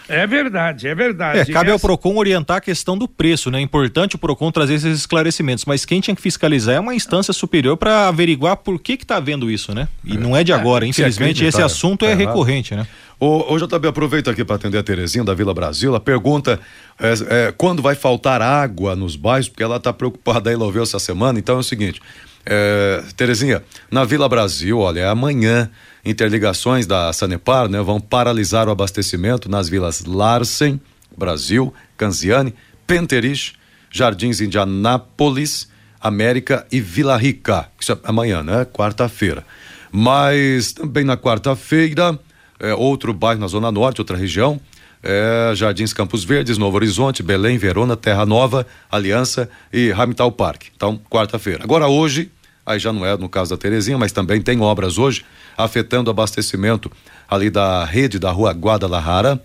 É 0.09 0.27
verdade, 0.27 0.89
é 0.89 0.95
verdade. 0.95 1.39
É, 1.39 1.45
cabe 1.45 1.67
Essa... 1.67 1.75
ao 1.75 1.79
PROCON 1.79 2.17
orientar 2.17 2.57
a 2.57 2.61
questão 2.63 2.97
do 2.97 3.07
preço, 3.07 3.51
né? 3.51 3.59
É 3.59 3.61
importante 3.61 4.17
o 4.17 4.19
PROCON 4.19 4.51
trazer 4.51 4.75
esses 4.75 5.01
esclarecimentos, 5.01 5.67
mas 5.67 5.85
quem 5.85 6.01
tinha 6.01 6.17
que 6.17 6.23
fiscalizar 6.23 6.77
é 6.77 6.81
uma 6.81 6.95
instância 6.95 7.33
superior 7.35 7.77
para 7.77 8.09
averiguar 8.09 8.57
por 8.57 8.81
que 8.81 8.97
que 8.97 9.05
tá 9.05 9.21
vendo 9.21 9.51
isso, 9.51 9.75
né? 9.75 9.87
E 10.03 10.17
é. 10.17 10.19
não 10.19 10.35
é 10.35 10.43
de 10.43 10.53
agora, 10.53 10.87
é, 10.87 10.89
infelizmente 10.89 11.45
esse 11.45 11.61
assunto 11.61 12.07
é, 12.07 12.15
recorrente, 12.15 12.75
né? 12.75 12.87
Ô, 13.21 13.53
ô 13.53 13.59
JB, 13.59 13.89
aproveito 13.89 14.31
aqui 14.31 14.45
para 14.45 14.55
atender 14.55 14.79
a 14.79 14.83
Terezinha 14.83 15.25
da 15.25 15.35
Vila 15.35 15.53
Brasil. 15.53 15.91
Ela 15.91 15.99
pergunta 15.99 16.61
é, 17.01 17.15
é, 17.29 17.53
quando 17.57 17.83
vai 17.83 17.97
faltar 17.97 18.41
água 18.41 18.95
nos 18.95 19.17
bairros, 19.17 19.49
porque 19.49 19.63
ela 19.63 19.77
está 19.77 19.93
preocupada, 19.93 20.53
ela 20.53 20.65
ouviu 20.65 20.85
essa 20.85 21.01
semana. 21.01 21.37
Então 21.37 21.57
é 21.57 21.59
o 21.59 21.65
seguinte, 21.65 22.01
é, 22.47 23.03
Terezinha, 23.17 23.65
na 23.91 24.05
Vila 24.05 24.29
Brasil, 24.29 24.79
olha, 24.79 25.01
é 25.01 25.09
amanhã 25.09 25.69
interligações 26.05 26.87
da 26.87 27.13
Sanepar 27.13 27.69
né, 27.69 27.83
vão 27.83 28.01
paralisar 28.01 28.69
o 28.69 28.71
abastecimento 28.71 29.51
nas 29.51 29.69
vilas 29.69 30.05
Larsen, 30.05 30.81
Brasil, 31.17 31.75
Canziane, 31.97 32.55
Penterich, 32.87 33.55
Jardins 33.91 34.41
Indianápolis, 34.41 35.69
América 36.01 36.65
e 36.71 36.81
Vila 36.81 37.17
Rica. 37.17 37.69
Isso 37.81 37.91
é 37.91 37.99
amanhã, 38.05 38.45
né? 38.45 38.65
Quarta-feira. 38.65 39.45
Mas 39.91 40.73
também 40.73 41.03
na 41.03 41.17
quarta-feira, 41.17 42.17
é, 42.61 42.75
outro 42.75 43.13
bairro 43.13 43.41
na 43.41 43.47
Zona 43.47 43.71
Norte, 43.71 44.01
outra 44.01 44.17
região, 44.17 44.61
é, 45.03 45.53
Jardins 45.55 45.93
Campos 45.93 46.25
Verdes, 46.25 46.59
Novo 46.59 46.77
Horizonte, 46.77 47.23
Belém, 47.23 47.59
Verona, 47.59 47.97
Terra 47.97 48.27
Nova, 48.27 48.67
Aliança 48.91 49.49
e 49.73 49.91
Ramital 49.91 50.33
Parque. 50.33 50.71
Então, 50.75 51.01
quarta-feira. 51.09 51.63
Agora, 51.63 51.89
hoje, 51.89 52.31
aí 52.67 52.79
já 52.79 52.93
não 52.93 53.07
é 53.07 53.17
no 53.17 53.29
caso 53.29 53.51
da 53.51 53.57
Terezinha, 53.57 53.97
mas 53.97 54.13
também 54.13 54.41
tem 54.41 54.61
obras 54.61 54.99
hoje 54.99 55.25
afetando 55.57 56.11
o 56.11 56.13
abastecimento 56.13 56.91
ali 57.29 57.51
da 57.51 57.85
rede 57.85 58.19
da 58.19 58.31
rua 58.31 58.53
Guadalajara, 58.53 59.43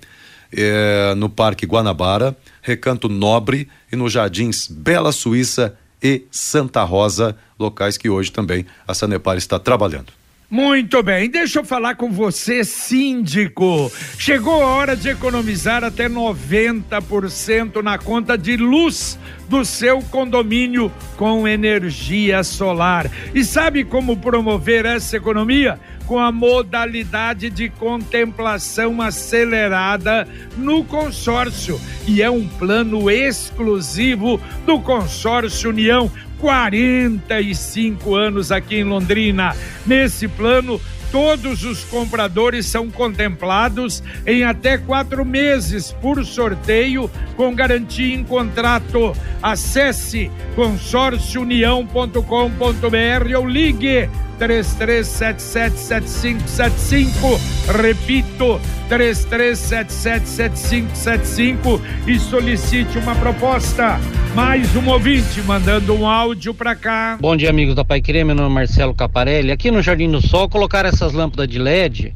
é, 0.55 1.13
no 1.15 1.29
Parque 1.29 1.65
Guanabara, 1.65 2.35
Recanto 2.61 3.09
Nobre 3.09 3.67
e 3.91 3.95
nos 3.95 4.13
Jardins 4.13 4.67
Bela 4.67 5.11
Suíça 5.11 5.75
e 6.01 6.25
Santa 6.29 6.83
Rosa, 6.83 7.35
locais 7.57 7.97
que 7.97 8.09
hoje 8.09 8.31
também 8.31 8.65
a 8.87 8.93
Sanepar 8.93 9.37
está 9.37 9.57
trabalhando. 9.57 10.22
Muito 10.53 11.01
bem, 11.01 11.31
deixa 11.31 11.61
eu 11.61 11.65
falar 11.65 11.95
com 11.95 12.11
você, 12.11 12.63
síndico. 12.63 13.91
Chegou 14.19 14.61
a 14.61 14.67
hora 14.67 14.95
de 14.95 15.09
economizar 15.09 15.83
até 15.83 16.07
90% 16.07 17.81
na 17.81 17.97
conta 17.97 18.37
de 18.37 18.55
luz 18.55 19.17
do 19.49 19.65
seu 19.65 19.99
condomínio 20.03 20.91
com 21.17 21.47
energia 21.47 22.43
solar. 22.43 23.09
E 23.33 23.43
sabe 23.43 23.83
como 23.83 24.17
promover 24.17 24.85
essa 24.85 25.17
economia? 25.17 25.79
Com 26.07 26.19
a 26.19 26.31
modalidade 26.31 27.49
de 27.49 27.69
contemplação 27.69 29.01
acelerada 29.01 30.27
no 30.57 30.83
consórcio. 30.83 31.79
E 32.07 32.21
é 32.21 32.29
um 32.29 32.47
plano 32.47 33.09
exclusivo 33.09 34.39
do 34.65 34.79
Consórcio 34.79 35.69
União 35.69 36.11
45 36.43 38.15
anos 38.15 38.51
aqui 38.51 38.75
em 38.75 38.83
Londrina. 38.83 39.55
Nesse 39.85 40.27
plano, 40.27 40.81
todos 41.09 41.63
os 41.63 41.85
compradores 41.85 42.65
são 42.65 42.89
contemplados 42.89 44.03
em 44.25 44.43
até 44.43 44.77
quatro 44.77 45.23
meses 45.23 45.93
por 46.01 46.25
sorteio, 46.25 47.09
com 47.37 47.55
garantia 47.55 48.15
em 48.15 48.25
contrato. 48.25 49.13
Acesse 49.41 50.29
consórciounião.com.br 50.55 53.37
ou 53.37 53.47
ligue 53.47 54.09
33777575. 54.39 57.39
Repito, 57.81 58.59
33777575 58.89 61.81
e 62.07 62.19
solicite 62.19 62.97
uma 62.97 63.15
proposta. 63.15 63.99
Mais 64.35 64.75
um 64.75 64.89
ouvinte 64.89 65.41
mandando 65.43 65.93
um 65.93 66.07
áudio 66.07 66.53
para 66.53 66.75
cá. 66.75 67.17
Bom 67.21 67.37
dia, 67.37 67.49
amigos 67.49 67.75
da 67.75 67.85
Pai 67.85 68.01
Querer. 68.01 68.23
Meu 68.23 68.35
nome 68.35 68.49
é 68.49 68.53
Marcelo 68.53 68.93
Caparelli. 68.93 69.51
Aqui 69.51 69.69
no 69.69 69.81
Jardim 69.81 70.09
do 70.09 70.25
Sol, 70.25 70.49
colocar 70.49 70.85
essas 70.85 71.13
lâmpadas 71.13 71.47
de 71.47 71.59
LED 71.59 72.13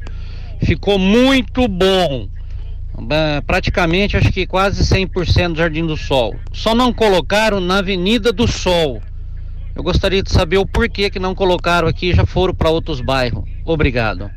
ficou 0.62 0.98
muito 0.98 1.68
bom. 1.68 2.28
Praticamente, 3.46 4.16
acho 4.16 4.32
que 4.32 4.44
quase 4.44 4.82
100% 4.82 5.52
do 5.52 5.58
Jardim 5.58 5.86
do 5.86 5.96
Sol. 5.96 6.34
Só 6.52 6.74
não 6.74 6.92
colocaram 6.92 7.60
na 7.60 7.78
Avenida 7.78 8.32
do 8.32 8.48
Sol. 8.48 9.00
Eu 9.78 9.84
gostaria 9.84 10.24
de 10.24 10.32
saber 10.32 10.58
o 10.58 10.66
porquê 10.66 11.08
que 11.08 11.20
não 11.20 11.36
colocaram 11.36 11.86
aqui 11.86 12.10
e 12.10 12.12
já 12.12 12.26
foram 12.26 12.52
para 12.52 12.68
outros 12.68 13.00
bairros. 13.00 13.44
Obrigado. 13.64 14.28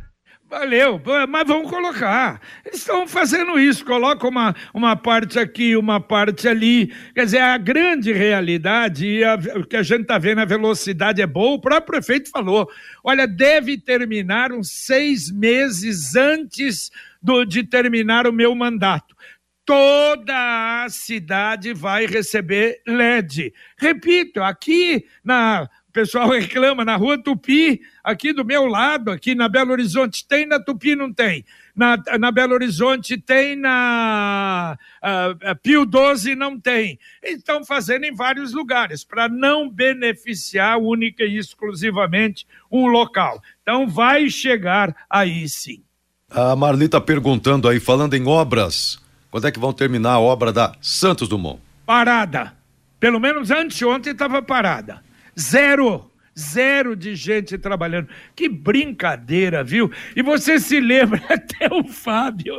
Valeu, 0.47 1.01
mas 1.27 1.47
vamos 1.47 1.67
colocar. 1.67 2.39
Eles 2.63 2.81
estão 2.81 3.07
fazendo 3.07 3.57
isso, 3.57 3.83
coloca 3.83 4.27
uma, 4.27 4.53
uma 4.71 4.95
parte 4.95 5.39
aqui, 5.39 5.75
uma 5.75 5.99
parte 5.99 6.47
ali. 6.47 6.93
Quer 7.15 7.25
dizer, 7.25 7.39
a 7.39 7.57
grande 7.57 8.13
realidade, 8.13 9.07
e 9.07 9.23
o 9.57 9.65
que 9.65 9.77
a 9.77 9.81
gente 9.81 10.01
está 10.01 10.19
vendo, 10.19 10.41
a 10.41 10.45
velocidade 10.45 11.23
é 11.23 11.25
boa, 11.25 11.55
o 11.55 11.61
próprio 11.61 11.87
prefeito 11.87 12.29
falou: 12.29 12.69
olha, 13.03 13.25
deve 13.25 13.79
terminar 13.79 14.51
uns 14.51 14.69
seis 14.69 15.31
meses 15.31 16.15
antes 16.15 16.91
do, 17.19 17.45
de 17.45 17.63
terminar 17.63 18.27
o 18.27 18.33
meu 18.33 18.53
mandato 18.53 19.15
toda 19.65 20.83
a 20.83 20.89
cidade 20.89 21.73
vai 21.73 22.05
receber 22.05 22.81
LED. 22.85 23.53
Repito, 23.77 24.41
aqui 24.41 25.05
na 25.23 25.69
o 25.87 25.93
pessoal 25.93 26.29
reclama 26.31 26.85
na 26.85 26.95
Rua 26.95 27.21
Tupi, 27.21 27.81
aqui 28.01 28.31
do 28.31 28.45
meu 28.45 28.65
lado, 28.65 29.11
aqui 29.11 29.35
na 29.35 29.49
Belo 29.49 29.73
Horizonte 29.73 30.25
tem, 30.25 30.45
na 30.45 30.57
Tupi 30.57 30.95
não 30.95 31.13
tem. 31.13 31.43
Na, 31.75 32.01
na 32.17 32.31
Belo 32.31 32.53
Horizonte 32.53 33.17
tem, 33.17 33.57
na 33.57 34.77
uh, 35.03 35.55
Pio 35.61 35.85
12 35.85 36.33
não 36.33 36.57
tem. 36.57 36.97
Estão 37.21 37.65
fazendo 37.65 38.05
em 38.05 38.15
vários 38.15 38.53
lugares 38.53 39.03
para 39.03 39.27
não 39.27 39.69
beneficiar 39.69 40.79
única 40.79 41.25
e 41.25 41.37
exclusivamente 41.37 42.47
um 42.71 42.87
local. 42.87 43.41
Então 43.61 43.87
vai 43.87 44.29
chegar 44.29 44.95
aí 45.09 45.47
sim. 45.49 45.83
A 46.29 46.55
Marli 46.55 46.85
está 46.85 47.01
perguntando 47.01 47.67
aí, 47.67 47.81
falando 47.81 48.13
em 48.13 48.25
obras, 48.25 49.00
quando 49.31 49.47
é 49.47 49.51
que 49.51 49.59
vão 49.59 49.71
terminar 49.71 50.11
a 50.11 50.19
obra 50.19 50.51
da 50.51 50.75
Santos 50.81 51.29
Dumont? 51.29 51.61
Parada. 51.85 52.53
Pelo 52.99 53.19
menos 53.19 53.49
anteontem 53.49 54.11
estava 54.11 54.41
parada. 54.41 55.01
Zero. 55.39 56.11
Zero 56.37 56.95
de 56.95 57.15
gente 57.15 57.57
trabalhando. 57.57 58.07
Que 58.35 58.47
brincadeira, 58.47 59.63
viu? 59.63 59.91
E 60.15 60.21
você 60.21 60.59
se 60.59 60.79
lembra, 60.79 61.21
até 61.29 61.67
o 61.73 61.83
Fábio, 61.83 62.55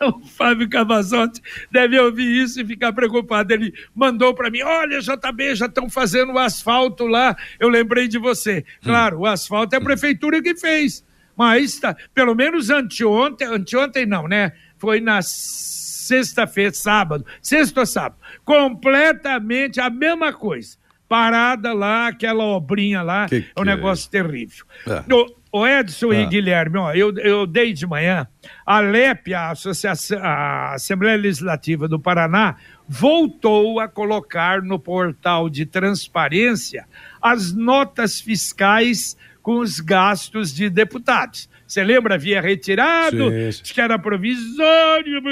o 0.00 0.26
Fábio 0.26 0.68
Cavazotti 0.68 1.40
deve 1.70 1.98
ouvir 2.00 2.42
isso 2.42 2.60
e 2.60 2.64
ficar 2.64 2.92
preocupado. 2.92 3.52
Ele 3.52 3.72
mandou 3.94 4.34
para 4.34 4.50
mim: 4.50 4.62
Olha, 4.62 5.00
JB, 5.00 5.54
já 5.54 5.66
estão 5.66 5.88
fazendo 5.88 6.32
o 6.32 6.38
asfalto 6.38 7.06
lá. 7.06 7.36
Eu 7.60 7.68
lembrei 7.68 8.08
de 8.08 8.18
você. 8.18 8.64
Hum. 8.78 8.86
Claro, 8.86 9.20
o 9.20 9.26
asfalto 9.26 9.74
é 9.74 9.78
a 9.78 9.82
prefeitura 9.82 10.42
que 10.42 10.56
fez. 10.56 11.04
Mas 11.36 11.78
tá, 11.78 11.96
pelo 12.12 12.34
menos 12.34 12.70
anteontem, 12.70 13.46
anteontem 13.46 14.04
não, 14.04 14.26
né? 14.26 14.52
Foi 14.78 15.00
nas 15.00 15.81
sexta-feira, 16.02 16.72
sábado, 16.72 17.24
sexta 17.40 17.80
ou 17.80 17.86
sábado, 17.86 18.20
completamente 18.44 19.80
a 19.80 19.88
mesma 19.88 20.32
coisa. 20.32 20.76
Parada 21.08 21.74
lá, 21.74 22.08
aquela 22.08 22.44
obrinha 22.44 23.02
lá, 23.02 23.28
que 23.28 23.46
é 23.54 23.60
um 23.60 23.64
negócio 23.64 24.08
é 24.08 24.10
terrível. 24.10 24.64
É. 24.86 25.04
O, 25.12 25.60
o, 25.60 25.66
Edson 25.66 26.12
e 26.12 26.22
é. 26.22 26.26
Guilherme, 26.26 26.78
ó, 26.78 26.92
eu, 26.92 27.14
eu 27.18 27.46
dei 27.46 27.74
de 27.74 27.86
manhã, 27.86 28.26
a 28.64 28.80
LEP, 28.80 29.34
a, 29.34 29.50
Associação, 29.50 30.18
a 30.22 30.72
Assembleia 30.72 31.18
Legislativa 31.18 31.86
do 31.86 32.00
Paraná, 32.00 32.56
voltou 32.88 33.78
a 33.78 33.88
colocar 33.88 34.62
no 34.62 34.78
portal 34.78 35.50
de 35.50 35.66
transparência 35.66 36.86
as 37.20 37.52
notas 37.52 38.18
fiscais 38.18 39.16
com 39.42 39.58
os 39.58 39.80
gastos 39.80 40.54
de 40.54 40.70
deputados. 40.70 41.48
Você 41.66 41.82
lembra? 41.82 42.14
Havia 42.14 42.40
retirado, 42.40 43.30
sim, 43.30 43.52
sim. 43.52 43.74
que 43.74 43.80
era 43.80 43.98
provisório. 43.98 45.22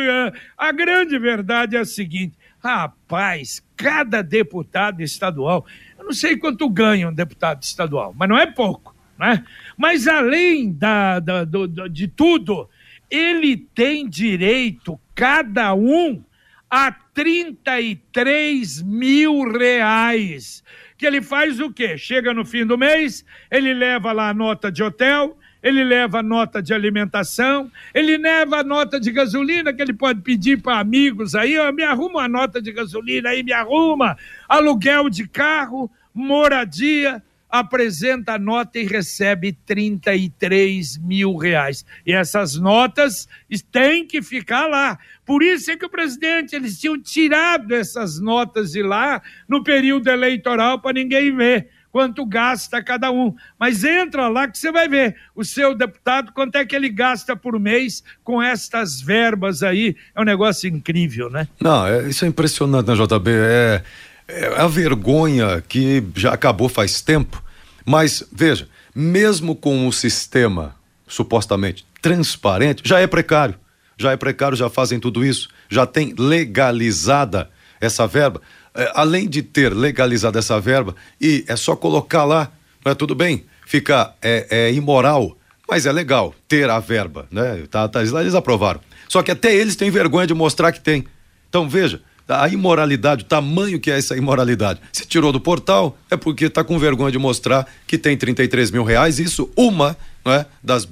A 0.57 0.73
grande 0.73 1.19
verdade 1.19 1.77
é 1.77 1.81
a 1.81 1.85
seguinte: 1.85 2.37
rapaz, 2.63 3.63
cada 3.77 4.23
deputado 4.23 5.03
estadual, 5.03 5.67
eu 5.99 6.05
não 6.05 6.13
sei 6.13 6.37
quanto 6.37 6.69
ganha 6.69 7.09
um 7.09 7.13
deputado 7.13 7.63
estadual, 7.63 8.15
mas 8.17 8.29
não 8.29 8.39
é 8.39 8.47
pouco, 8.47 8.95
né? 9.19 9.45
Mas 9.77 10.09
além 10.09 10.73
da, 10.73 11.21
da 11.21 11.45
do, 11.45 11.69
do, 11.69 11.89
de 11.89 12.09
tudo, 12.09 12.69
ele 13.11 13.57
tem 13.57 14.09
direito, 14.09 14.99
cada 15.15 15.75
um, 15.75 16.23
a 16.71 16.93
33 16.93 18.83
mil 18.83 19.51
reais. 19.51 20.63
Que 21.01 21.07
ele 21.07 21.23
faz 21.23 21.59
o 21.61 21.73
quê? 21.73 21.97
Chega 21.97 22.35
no 22.35 22.45
fim 22.45 22.67
do 22.67 22.77
mês, 22.77 23.25
ele 23.51 23.73
leva 23.73 24.13
lá 24.13 24.29
a 24.29 24.35
nota 24.35 24.71
de 24.71 24.83
hotel, 24.83 25.35
ele 25.63 25.83
leva 25.83 26.23
nota 26.23 26.63
de 26.63 26.75
alimentação, 26.75 27.73
ele 27.95 28.19
leva 28.19 28.63
nota 28.63 29.01
de 29.01 29.11
gasolina 29.11 29.73
que 29.73 29.81
ele 29.81 29.95
pode 29.95 30.21
pedir 30.21 30.61
para 30.61 30.79
amigos 30.79 31.35
aí, 31.35 31.59
ó, 31.59 31.73
me 31.73 31.83
arruma 31.83 32.19
uma 32.19 32.29
nota 32.29 32.61
de 32.61 32.71
gasolina 32.71 33.31
aí, 33.31 33.43
me 33.43 33.51
arruma, 33.51 34.15
aluguel 34.47 35.09
de 35.09 35.27
carro, 35.27 35.91
moradia, 36.13 37.23
apresenta 37.51 38.35
a 38.35 38.39
nota 38.39 38.79
e 38.79 38.85
recebe 38.85 39.53
33 39.67 40.99
mil 40.99 41.37
reais. 41.37 41.85
E 42.07 42.13
essas 42.13 42.57
notas 42.57 43.29
têm 43.73 44.07
que 44.07 44.23
ficar 44.23 44.67
lá. 44.67 44.99
Por 45.27 45.43
isso 45.43 45.71
é 45.71 45.77
que 45.77 45.87
o 45.87 45.91
presidente, 45.91 46.55
eles 46.55 46.79
tinham 46.79 47.01
tirado 47.01 47.75
essas 47.75 48.21
notas 48.21 48.73
de 48.73 48.83
lá 48.83 49.21
no 49.49 49.63
período 49.63 50.09
eleitoral 50.09 50.81
para 50.81 50.93
ninguém 50.93 51.35
ver 51.35 51.69
quanto 51.93 52.25
gasta 52.25 52.83
cada 52.83 53.11
um. 53.11 53.35
Mas 53.59 53.85
entra 53.85 54.29
lá 54.29 54.49
que 54.49 54.59
você 54.59 54.73
vai 54.73 54.89
ver 54.89 55.17
o 55.35 55.45
seu 55.45 55.75
deputado 55.75 56.33
quanto 56.33 56.57
é 56.57 56.65
que 56.65 56.75
ele 56.75 56.89
gasta 56.89 57.37
por 57.37 57.59
mês 57.59 58.03
com 58.23 58.43
estas 58.43 59.01
verbas 59.01 59.63
aí. 59.63 59.97
É 60.15 60.21
um 60.21 60.25
negócio 60.25 60.69
incrível, 60.69 61.31
né? 61.31 61.49
Não, 61.61 61.87
é, 61.87 62.09
isso 62.09 62.25
é 62.25 62.29
impressionante, 62.29 62.89
né, 62.89 62.95
JB? 62.95 63.31
É, 63.31 63.83
é 64.31 64.61
a 64.61 64.67
vergonha 64.67 65.63
que 65.67 66.03
já 66.17 66.33
acabou 66.33 66.69
faz 66.69 67.01
tempo. 67.01 67.43
Mas, 67.85 68.25
veja, 68.33 68.69
mesmo 68.95 69.55
com 69.55 69.87
o 69.87 69.93
sistema 69.93 70.75
supostamente 71.07 71.85
transparente, 72.01 72.83
já 72.85 73.01
é 73.01 73.07
precário. 73.07 73.57
Já 73.99 74.13
é 74.13 74.17
precário, 74.17 74.57
já 74.57 74.71
fazem 74.71 74.99
tudo 74.99 75.25
isso, 75.25 75.49
já 75.69 75.85
tem 75.85 76.15
legalizada 76.17 77.51
essa 77.81 78.07
verba 78.07 78.41
é, 78.75 78.91
além 78.95 79.29
de 79.29 79.43
ter 79.43 79.75
legalizado 79.75 80.39
essa 80.39 80.61
verba, 80.61 80.95
e 81.21 81.45
é 81.49 81.57
só 81.57 81.75
colocar 81.75 82.25
lá, 82.25 82.53
não 82.85 82.93
é 82.93 82.95
tudo 82.95 83.15
bem, 83.15 83.45
fica 83.67 84.15
é, 84.23 84.47
é 84.51 84.73
imoral 84.73 85.37
Mas 85.69 85.87
é 85.87 85.93
legal 85.93 86.35
ter 86.49 86.69
a 86.69 86.81
verba, 86.81 87.27
né? 87.31 87.65
Tá, 87.71 87.89
tá, 87.89 88.01
eles 88.03 88.35
aprovaram. 88.35 88.81
Só 89.09 89.23
que 89.23 89.31
até 89.31 89.55
eles 89.55 89.77
têm 89.77 89.89
vergonha 89.89 90.27
de 90.27 90.35
mostrar 90.35 90.73
que 90.73 90.81
tem. 90.81 91.05
Então 91.49 91.69
veja, 91.69 92.03
a 92.31 92.49
imoralidade, 92.49 93.23
o 93.23 93.27
tamanho 93.27 93.81
que 93.81 93.91
é 93.91 93.99
essa 93.99 94.17
imoralidade. 94.17 94.81
Se 94.93 95.07
tirou 95.07 95.33
do 95.33 95.41
portal, 95.41 95.99
é 96.11 96.17
porque 96.17 96.47
está 96.47 96.63
com 96.63 96.79
vergonha 96.79 97.11
de 97.11 97.19
mostrar 97.19 97.67
que 97.87 97.99
tem 97.99 98.17
33 98.17 98.71
mil 98.71 98.85
reais, 98.85 99.19
isso 99.19 99.51
uma 99.57 99.97
não 100.25 100.33
é, 100.33 100.47
das, 100.63 100.87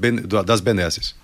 das 0.44 0.60
benesses. 0.60 1.14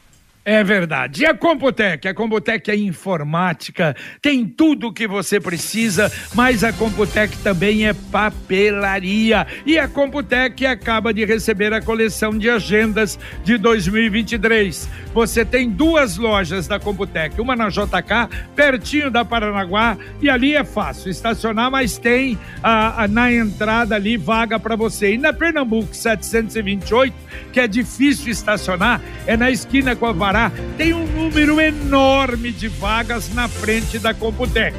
É 0.46 0.62
verdade. 0.62 1.22
E 1.22 1.26
a 1.26 1.32
Computec? 1.32 2.06
A 2.06 2.12
Computec 2.12 2.70
é 2.70 2.76
informática, 2.76 3.96
tem 4.20 4.44
tudo 4.44 4.88
o 4.88 4.92
que 4.92 5.08
você 5.08 5.40
precisa, 5.40 6.12
mas 6.34 6.62
a 6.62 6.70
Computec 6.70 7.34
também 7.38 7.88
é 7.88 7.94
papelaria. 7.94 9.46
E 9.64 9.78
a 9.78 9.88
Computec 9.88 10.66
acaba 10.66 11.14
de 11.14 11.24
receber 11.24 11.72
a 11.72 11.80
coleção 11.80 12.36
de 12.36 12.50
agendas 12.50 13.18
de 13.42 13.56
2023. 13.56 14.86
Você 15.14 15.46
tem 15.46 15.70
duas 15.70 16.18
lojas 16.18 16.68
da 16.68 16.78
Computec, 16.78 17.40
uma 17.40 17.56
na 17.56 17.70
JK, 17.70 18.28
pertinho 18.54 19.10
da 19.10 19.24
Paranaguá, 19.24 19.96
e 20.20 20.28
ali 20.28 20.54
é 20.54 20.64
fácil 20.64 21.10
estacionar, 21.10 21.70
mas 21.70 21.96
tem 21.96 22.38
a, 22.62 23.04
a 23.04 23.08
na 23.08 23.32
entrada 23.32 23.94
ali 23.94 24.18
vaga 24.18 24.60
para 24.60 24.76
você. 24.76 25.14
E 25.14 25.18
na 25.18 25.32
Pernambuco 25.32 25.94
728, 25.94 27.14
que 27.50 27.60
é 27.60 27.66
difícil 27.66 28.30
estacionar, 28.30 29.00
é 29.26 29.38
na 29.38 29.50
esquina 29.50 29.96
com 29.96 30.04
a 30.04 30.12
Pará, 30.34 30.50
tem 30.76 30.92
um 30.92 31.06
número 31.06 31.60
enorme 31.60 32.50
de 32.50 32.66
vagas 32.66 33.32
na 33.32 33.46
frente 33.46 34.00
da 34.00 34.12
Computec. 34.12 34.76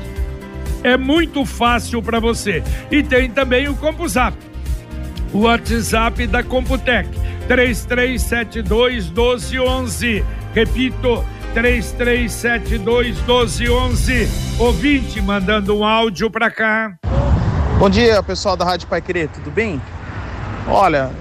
É 0.84 0.98
muito 0.98 1.46
fácil 1.46 2.04
para 2.04 2.20
você. 2.20 2.62
E 2.92 3.02
tem 3.02 3.32
também 3.32 3.70
o 3.70 3.76
CompuZap, 3.78 4.36
o 5.32 5.44
WhatsApp 5.44 6.28
da 6.28 6.44
Computec, 6.44 7.08
3372 7.48 9.06
1211. 9.06 10.26
Repito, 10.54 11.24
3372 11.54 13.16
1211. 13.20 14.28
Ouvinte 14.60 15.22
mandando 15.22 15.78
um 15.78 15.86
áudio 15.86 16.30
para 16.30 16.52
cá. 16.52 16.98
Bom 17.80 17.90
dia, 17.90 18.22
pessoal 18.22 18.58
da 18.58 18.66
Rádio 18.66 18.90
Pai 18.90 19.02
Querer, 19.02 19.30
tudo 19.30 19.50
bem? 19.52 19.82
Olha, 20.68 21.12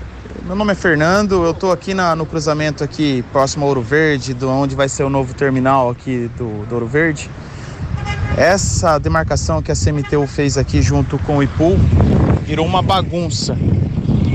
meu 0.44 0.54
nome 0.54 0.72
é 0.72 0.74
Fernando, 0.74 1.42
eu 1.42 1.52
estou 1.52 1.72
aqui 1.72 1.94
na, 1.94 2.14
no 2.14 2.26
cruzamento 2.26 2.84
aqui 2.84 3.24
próximo 3.32 3.64
a 3.64 3.68
Ouro 3.68 3.80
Verde, 3.80 4.34
do 4.34 4.50
onde 4.50 4.74
vai 4.74 4.90
ser 4.90 5.02
o 5.02 5.08
novo 5.08 5.32
terminal 5.32 5.88
aqui 5.88 6.30
do, 6.36 6.66
do 6.66 6.74
Ouro 6.74 6.86
Verde. 6.86 7.30
Essa 8.36 8.98
demarcação 8.98 9.62
que 9.62 9.72
a 9.72 9.74
CMTU 9.74 10.26
fez 10.26 10.58
aqui 10.58 10.82
junto 10.82 11.18
com 11.20 11.38
o 11.38 11.42
IPU 11.42 11.76
virou 12.42 12.66
uma 12.66 12.82
bagunça, 12.82 13.56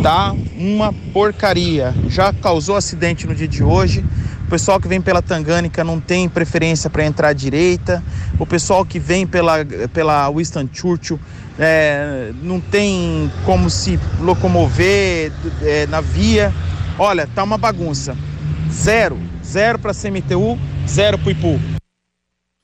tá? 0.02 0.34
Uma 0.58 0.92
porcaria. 1.14 1.94
Já 2.08 2.34
causou 2.34 2.76
acidente 2.76 3.28
no 3.28 3.36
dia 3.36 3.48
de 3.48 3.64
hoje. 3.64 4.04
O 4.50 4.58
pessoal 4.60 4.80
que 4.80 4.88
vem 4.88 5.00
pela 5.00 5.22
Tangânica 5.22 5.84
não 5.84 6.00
tem 6.00 6.28
preferência 6.28 6.90
para 6.90 7.06
entrar 7.06 7.28
à 7.28 7.34
direita. 7.34 8.04
O 8.40 8.48
pessoal 8.48 8.84
que 8.84 8.98
vem 8.98 9.28
pela, 9.28 9.64
pela 9.94 10.28
Winston 10.32 10.68
Churchill 10.74 11.20
é, 11.60 12.32
não 12.42 12.60
tem 12.60 13.32
como 13.46 13.70
se 13.70 14.00
locomover 14.20 15.32
é, 15.62 15.86
na 15.86 16.02
via. 16.02 16.52
Olha, 16.98 17.28
tá 17.28 17.44
uma 17.44 17.60
bagunça. 17.60 18.18
Zero. 18.72 19.20
Zero 19.46 19.78
para 19.78 19.94
CMTU, 19.94 20.58
zero 20.88 21.20
para 21.20 21.32
IPU. 21.32 21.60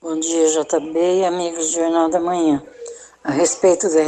Bom 0.00 0.18
dia, 0.18 0.46
JB 0.46 1.20
e 1.20 1.24
amigos 1.26 1.66
do 1.66 1.74
Jornal 1.74 2.08
da 2.08 2.18
Manhã. 2.18 2.62
A 3.22 3.30
respeito 3.30 3.88
do 3.88 3.98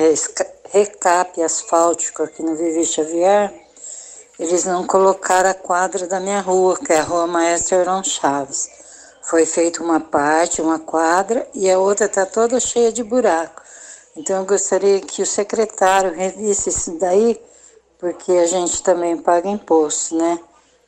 recap 0.73 1.43
asfáltico 1.43 2.23
aqui 2.23 2.43
no 2.43 2.57
Vivi 2.57 2.87
Xavier, 2.87 3.53
eles 4.39 4.65
não 4.65 4.87
colocaram 4.87 5.51
a 5.51 5.55
quadra 5.55 6.07
da 6.07 6.21
minha 6.21 6.41
rua, 6.41 6.79
que 6.79 6.93
é 6.93 6.99
a 6.99 7.03
Rua 7.03 7.27
Maestro 7.27 7.77
Heron 7.77 8.03
Chaves. 8.03 8.69
Foi 9.23 9.47
feita 9.47 9.83
uma 9.83 10.01
parte, 10.01 10.61
uma 10.61 10.79
quadra, 10.79 11.49
e 11.55 11.71
a 11.71 11.79
outra 11.79 12.07
está 12.07 12.27
toda 12.27 12.61
cheia 12.61 12.93
de 12.93 13.03
buraco. 13.03 13.63
Então 14.17 14.37
eu 14.37 14.45
gostaria 14.45 15.01
que 15.01 15.23
o 15.23 15.27
secretário 15.27 16.15
revisse 16.15 16.69
isso 16.69 16.99
daí 16.99 17.41
porque 17.99 18.33
a 18.33 18.47
gente 18.47 18.83
também 18.83 19.17
paga 19.17 19.49
imposto, 19.49 20.17
né? 20.17 20.39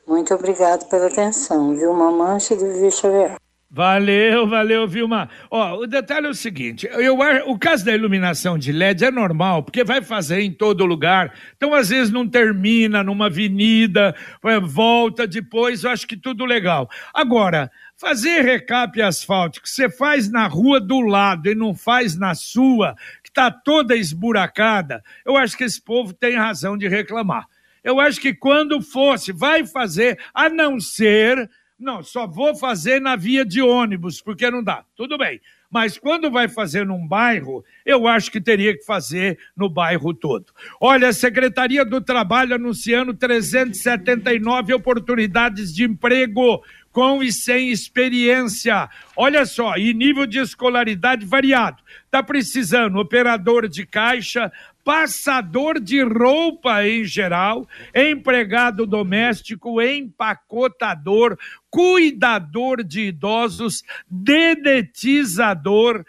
Muito 0.05 0.33
obrigado 0.35 0.87
pela 0.87 1.07
atenção, 1.07 1.75
viu? 1.75 1.91
Do 1.91 2.55
Vivi 2.55 2.91
Xavier. 2.91 3.46
Valeu, 3.69 4.47
valeu, 4.47 4.87
Vilma. 4.87 5.29
Ó, 5.51 5.79
o 5.79 5.87
detalhe 5.87 6.25
é 6.25 6.29
o 6.29 6.33
seguinte: 6.33 6.87
eu, 6.89 7.17
o 7.47 7.59
caso 7.59 7.83
da 7.83 7.93
iluminação 7.93 8.57
de 8.57 8.71
LED 8.71 9.03
é 9.03 9.11
normal, 9.11 9.61
porque 9.61 9.83
vai 9.83 10.01
fazer 10.01 10.39
em 10.39 10.53
todo 10.53 10.85
lugar. 10.85 11.33
Então, 11.57 11.73
às 11.73 11.89
vezes, 11.89 12.09
não 12.11 12.25
termina 12.25 13.03
numa 13.03 13.25
avenida, 13.25 14.15
volta 14.63 15.27
depois, 15.27 15.83
eu 15.83 15.89
acho 15.89 16.07
que 16.07 16.15
tudo 16.15 16.45
legal. 16.45 16.89
Agora, 17.13 17.69
fazer 17.97 18.41
recap 18.41 19.01
asfáltico, 19.01 19.67
você 19.67 19.89
faz 19.89 20.31
na 20.31 20.47
rua 20.47 20.79
do 20.79 21.01
lado 21.01 21.49
e 21.49 21.55
não 21.55 21.75
faz 21.75 22.17
na 22.17 22.33
sua, 22.35 22.95
está 23.37 23.51
toda 23.51 23.95
esburacada, 23.95 25.03
eu 25.25 25.37
acho 25.37 25.57
que 25.57 25.63
esse 25.63 25.79
povo 25.79 26.13
tem 26.13 26.37
razão 26.37 26.77
de 26.77 26.87
reclamar. 26.87 27.45
Eu 27.83 27.99
acho 27.99 28.19
que 28.19 28.33
quando 28.33 28.81
fosse, 28.81 29.31
vai 29.31 29.65
fazer, 29.65 30.17
a 30.33 30.49
não 30.49 30.79
ser. 30.79 31.49
Não, 31.79 32.01
só 32.01 32.25
vou 32.25 32.55
fazer 32.55 32.99
na 32.99 33.15
via 33.15 33.45
de 33.45 33.61
ônibus, 33.61 34.19
porque 34.19 34.49
não 34.49 34.63
dá. 34.63 34.83
Tudo 34.95 35.17
bem. 35.17 35.39
Mas 35.69 35.97
quando 35.97 36.31
vai 36.31 36.47
fazer 36.47 36.85
num 36.85 37.05
bairro, 37.05 37.63
eu 37.85 38.07
acho 38.07 38.31
que 38.31 38.39
teria 38.39 38.75
que 38.75 38.85
fazer 38.85 39.37
no 39.55 39.69
bairro 39.69 40.13
todo. 40.13 40.45
Olha, 40.79 41.09
a 41.09 41.13
Secretaria 41.13 41.83
do 41.83 41.99
Trabalho 42.01 42.55
anunciando 42.55 43.13
379 43.13 44.73
oportunidades 44.73 45.73
de 45.73 45.83
emprego 45.83 46.63
com 46.91 47.21
e 47.21 47.31
sem 47.31 47.69
experiência. 47.69 48.89
Olha 49.15 49.45
só, 49.45 49.75
e 49.77 49.93
nível 49.93 50.25
de 50.25 50.39
escolaridade 50.39 51.25
variado. 51.25 51.83
Está 52.05 52.23
precisando 52.23 52.97
operador 52.97 53.67
de 53.67 53.85
caixa, 53.85 54.51
passador 54.87 55.81
de 55.81 56.01
roupa 56.01 56.87
em 56.87 57.03
geral, 57.03 57.67
empregado 57.93 58.87
doméstico, 58.87 59.81
empacotador, 59.81 61.37
cuidador 61.69 62.85
de 62.85 63.07
idosos, 63.07 63.83
dedetizador 64.09 66.05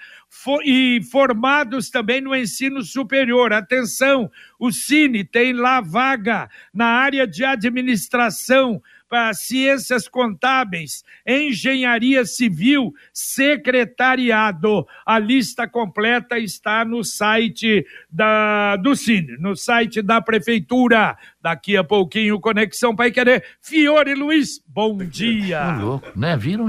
e 0.64 1.00
formados 1.10 1.90
também 1.90 2.20
no 2.20 2.36
ensino 2.36 2.80
superior. 2.84 3.52
Atenção, 3.52 4.30
o 4.60 4.70
Cine 4.70 5.24
tem 5.24 5.52
lá 5.52 5.80
vaga 5.80 6.48
na 6.72 6.86
área 6.86 7.26
de 7.26 7.44
administração 7.44 8.80
ciências 9.34 10.08
contábeis, 10.08 11.02
engenharia 11.26 12.24
civil, 12.24 12.92
secretariado. 13.12 14.86
A 15.04 15.18
lista 15.18 15.66
completa 15.66 16.38
está 16.38 16.84
no 16.84 17.02
site 17.04 17.84
da, 18.10 18.76
do 18.76 18.94
Cine, 18.94 19.36
no 19.38 19.56
site 19.56 20.02
da 20.02 20.20
Prefeitura. 20.20 21.16
Daqui 21.40 21.76
a 21.76 21.84
pouquinho, 21.84 22.40
Conexão 22.40 22.94
Pai 22.94 23.10
Querer. 23.10 23.44
Fiore 23.60 24.14
Luiz, 24.14 24.60
bom 24.66 24.96
dia. 24.98 25.58
Tá 25.58 25.80
louco, 25.80 26.18
né? 26.18 26.36
Viram 26.36 26.68